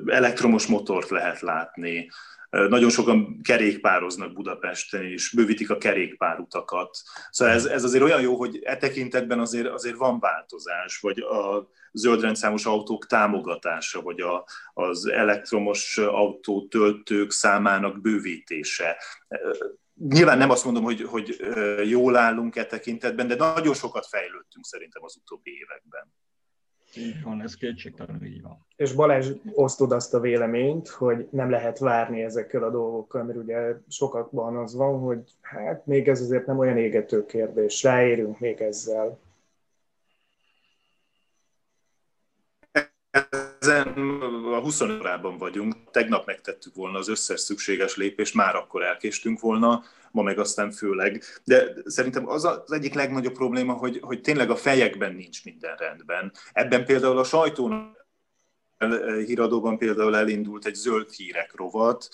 Elektromos 0.07 0.67
motort 0.67 1.09
lehet 1.09 1.41
látni, 1.41 2.11
nagyon 2.51 2.91
sokan 2.91 3.41
kerékpároznak 3.43 4.33
Budapesten, 4.33 5.03
és 5.03 5.33
bővítik 5.37 5.71
a 5.71 5.79
kerékpárutakat. 5.79 6.99
Szóval 7.31 7.55
ez, 7.55 7.65
ez 7.65 7.85
azért 7.85 8.03
olyan 8.03 8.21
jó, 8.21 8.37
hogy 8.37 8.61
e 8.63 8.77
tekintetben 8.77 9.39
azért, 9.39 9.67
azért 9.67 9.97
van 9.97 10.19
változás, 10.19 10.99
vagy 11.01 11.19
a 11.19 11.71
zöldrendszámos 11.93 12.67
autók 12.67 13.07
támogatása, 13.07 14.03
vagy 14.03 14.21
a, 14.21 14.45
az 14.75 15.07
elektromos 15.07 15.99
autó 15.99 16.67
töltők 16.67 17.31
számának 17.31 18.01
bővítése. 18.01 18.97
Nyilván 19.95 20.39
nem 20.39 20.51
azt 20.51 20.65
mondom, 20.65 20.83
hogy, 20.83 21.03
hogy 21.03 21.37
jól 21.85 22.17
állunk 22.17 22.57
e 22.57 22.67
tekintetben, 22.67 23.27
de 23.27 23.35
nagyon 23.35 23.75
sokat 23.75 24.07
fejlődtünk 24.07 24.65
szerintem 24.65 25.03
az 25.05 25.17
utóbbi 25.17 25.51
években. 25.51 26.13
Így 26.97 27.23
van, 27.23 27.43
ez 27.43 27.55
kétségtelenül 27.55 28.27
így 28.27 28.43
van. 28.43 28.67
És 28.77 28.93
Balázs, 28.93 29.31
osztod 29.55 29.93
azt 29.93 30.15
a 30.15 30.21
véleményt, 30.21 30.89
hogy 30.89 31.29
nem 31.31 31.51
lehet 31.51 31.79
várni 31.79 32.23
ezekkel 32.23 32.63
a 32.63 32.71
dolgokkal, 32.71 33.23
mert 33.23 33.39
ugye 33.39 33.75
sokakban 33.89 34.57
az 34.57 34.75
van, 34.75 34.99
hogy 34.99 35.21
hát 35.41 35.87
még 35.87 36.09
ez 36.09 36.21
azért 36.21 36.47
nem 36.47 36.59
olyan 36.59 36.79
égető 36.79 37.27
kérdés, 37.27 37.83
ráérünk 37.83 38.39
még 38.39 38.61
ezzel. 38.61 39.19
Ezen 43.69 44.21
a 44.45 44.61
20 44.61 44.81
órában 44.81 45.39
vagyunk, 45.39 45.91
tegnap 45.91 46.27
megtettük 46.27 46.75
volna 46.75 46.99
az 46.99 47.09
összes 47.09 47.41
szükséges 47.41 47.97
lépést, 47.97 48.35
már 48.35 48.57
akkor 48.57 48.83
elkéstünk 48.83 49.41
volna, 49.41 49.85
ma 50.11 50.23
meg 50.23 50.39
aztán 50.39 50.71
főleg. 50.71 51.23
De 51.45 51.73
szerintem 51.85 52.29
az 52.29 52.45
az 52.45 52.73
egyik 52.73 52.95
legnagyobb 52.95 53.33
probléma, 53.33 53.73
hogy, 53.73 53.99
hogy 54.03 54.21
tényleg 54.21 54.51
a 54.51 54.57
fejekben 54.57 55.15
nincs 55.15 55.45
minden 55.45 55.77
rendben. 55.77 56.33
Ebben 56.53 56.85
például 56.85 57.19
a 57.19 57.25
sajtón 57.25 57.97
híradóban 59.27 59.79
például 59.79 60.17
elindult 60.17 60.67
egy 60.67 60.75
zöld 60.75 61.11
hírek 61.11 61.55
rovat, 61.55 62.09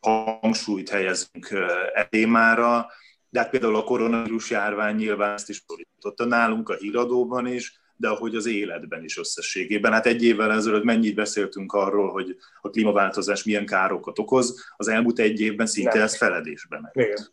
hangsúlyt 0.00 0.88
helyezünk 0.88 1.50
e 1.94 2.04
témára, 2.10 2.86
de 3.28 3.40
hát 3.40 3.50
például 3.50 3.76
a 3.76 3.84
koronavírus 3.84 4.50
járvány 4.50 4.96
nyilván 4.96 5.32
ezt 5.32 5.48
is 5.48 5.64
szólította 5.66 6.24
nálunk 6.24 6.68
a 6.68 6.74
híradóban 6.74 7.46
is, 7.46 7.77
de 7.98 8.08
ahogy 8.08 8.34
az 8.34 8.46
életben 8.46 9.04
is 9.04 9.18
összességében. 9.18 9.92
Hát 9.92 10.06
egy 10.06 10.24
évvel 10.24 10.52
ezelőtt 10.52 10.84
mennyit 10.84 11.14
beszéltünk 11.14 11.72
arról, 11.72 12.10
hogy 12.10 12.36
a 12.60 12.70
klímaváltozás 12.70 13.44
milyen 13.44 13.66
károkat 13.66 14.18
okoz, 14.18 14.72
az 14.76 14.88
elmúlt 14.88 15.18
egy 15.18 15.40
évben 15.40 15.66
szinte 15.66 15.94
Nem. 15.94 16.02
ez 16.02 16.16
feledésben 16.16 16.80
ment. 16.80 16.94
Igen. 16.94 17.28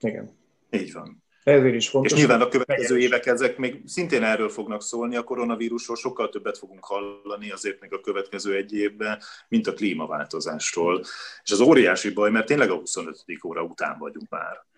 Igen. 0.00 0.38
Így 0.70 0.92
van. 0.92 1.22
Ezért 1.42 1.74
is 1.74 1.88
fontos. 1.88 2.12
És 2.12 2.18
nyilván 2.18 2.40
a 2.40 2.48
következő 2.48 2.98
évek 2.98 3.26
ezek 3.26 3.56
még 3.56 3.82
szintén 3.86 4.22
erről 4.22 4.48
fognak 4.48 4.82
szólni, 4.82 5.16
a 5.16 5.22
koronavírusról 5.22 5.96
sokkal 5.96 6.28
többet 6.28 6.58
fogunk 6.58 6.84
hallani 6.84 7.50
azért 7.50 7.80
még 7.80 7.92
a 7.92 8.00
következő 8.00 8.54
egy 8.54 8.72
évben, 8.72 9.20
mint 9.48 9.66
a 9.66 9.72
klímaváltozásról. 9.72 11.00
És 11.44 11.50
az 11.50 11.60
óriási 11.60 12.10
baj, 12.10 12.30
mert 12.30 12.46
tényleg 12.46 12.70
a 12.70 12.74
25. 12.74 13.24
óra 13.46 13.62
után 13.62 13.98
vagyunk 13.98 14.28
már. 14.28 14.68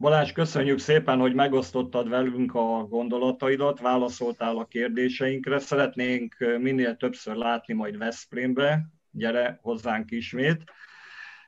Balázs, 0.00 0.32
köszönjük 0.32 0.78
szépen, 0.78 1.18
hogy 1.18 1.34
megosztottad 1.34 2.08
velünk 2.08 2.54
a 2.54 2.86
gondolataidat, 2.88 3.80
válaszoltál 3.80 4.56
a 4.56 4.64
kérdéseinkre. 4.64 5.58
Szeretnénk 5.58 6.36
minél 6.58 6.96
többször 6.96 7.36
látni 7.36 7.74
majd 7.74 7.98
Veszprémbe, 7.98 8.86
gyere 9.10 9.58
hozzánk 9.62 10.10
ismét, 10.10 10.64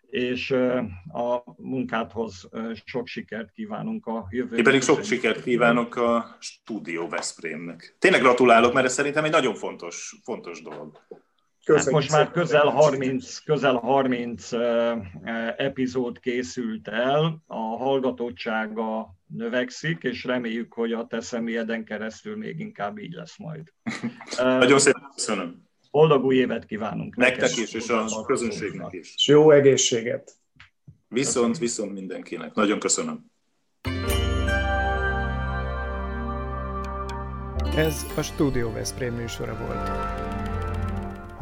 és 0.07 0.51
a 1.13 1.43
munkádhoz 1.57 2.49
sok 2.85 3.07
sikert 3.07 3.51
kívánunk 3.51 4.07
a 4.07 4.27
jövőben. 4.31 4.59
Én 4.59 4.65
pedig 4.65 4.83
sok 4.83 5.05
sikert 5.05 5.43
kívánok 5.43 5.97
a 5.97 6.37
Stúdió 6.41 7.09
Veszprémnek. 7.09 7.97
Tényleg 7.99 8.21
gratulálok, 8.21 8.73
mert 8.73 8.87
ez 8.87 8.93
szerintem 8.93 9.25
egy 9.25 9.31
nagyon 9.31 9.55
fontos, 9.55 10.17
fontos 10.25 10.63
dolog. 10.63 11.01
Köszönjük 11.65 11.85
hát 11.85 11.93
most 11.93 12.11
már 12.11 12.31
közel 12.31 12.67
30, 12.67 13.39
közel 13.39 13.75
30 13.75 14.49
epizód 15.57 16.19
készült 16.19 16.89
el, 16.89 17.43
a 17.47 17.57
hallgatottsága 17.57 19.17
növekszik, 19.27 20.03
és 20.03 20.25
reméljük, 20.25 20.73
hogy 20.73 20.93
a 20.93 21.07
te 21.07 21.21
személyeden 21.21 21.85
keresztül 21.85 22.37
még 22.37 22.61
inkább 22.61 22.99
így 22.99 23.13
lesz 23.13 23.39
majd. 23.39 23.73
Nagyon 24.39 24.79
szépen 24.79 25.11
köszönöm. 25.15 25.71
Boldog 25.91 26.25
új 26.25 26.37
évet 26.37 26.65
kívánunk. 26.65 27.17
Nektek 27.17 27.57
is, 27.57 27.73
és 27.75 27.89
a 27.89 28.25
közönségnek 28.27 28.93
is. 28.93 29.15
És 29.15 29.27
jó 29.27 29.51
egészséget. 29.51 30.33
Viszont, 31.09 31.59
viszont 31.59 31.93
mindenkinek. 31.93 32.55
Nagyon 32.55 32.79
köszönöm. 32.79 33.31
Ez 37.77 38.07
a 38.17 38.23
Studio 38.23 38.73
Veszprém 38.73 39.15
műsora 39.15 39.57
volt 39.67 40.32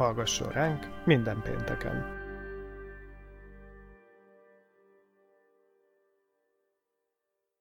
hallgasson 0.01 0.49
ránk 0.49 0.87
minden 1.05 1.41
pénteken! 1.41 2.20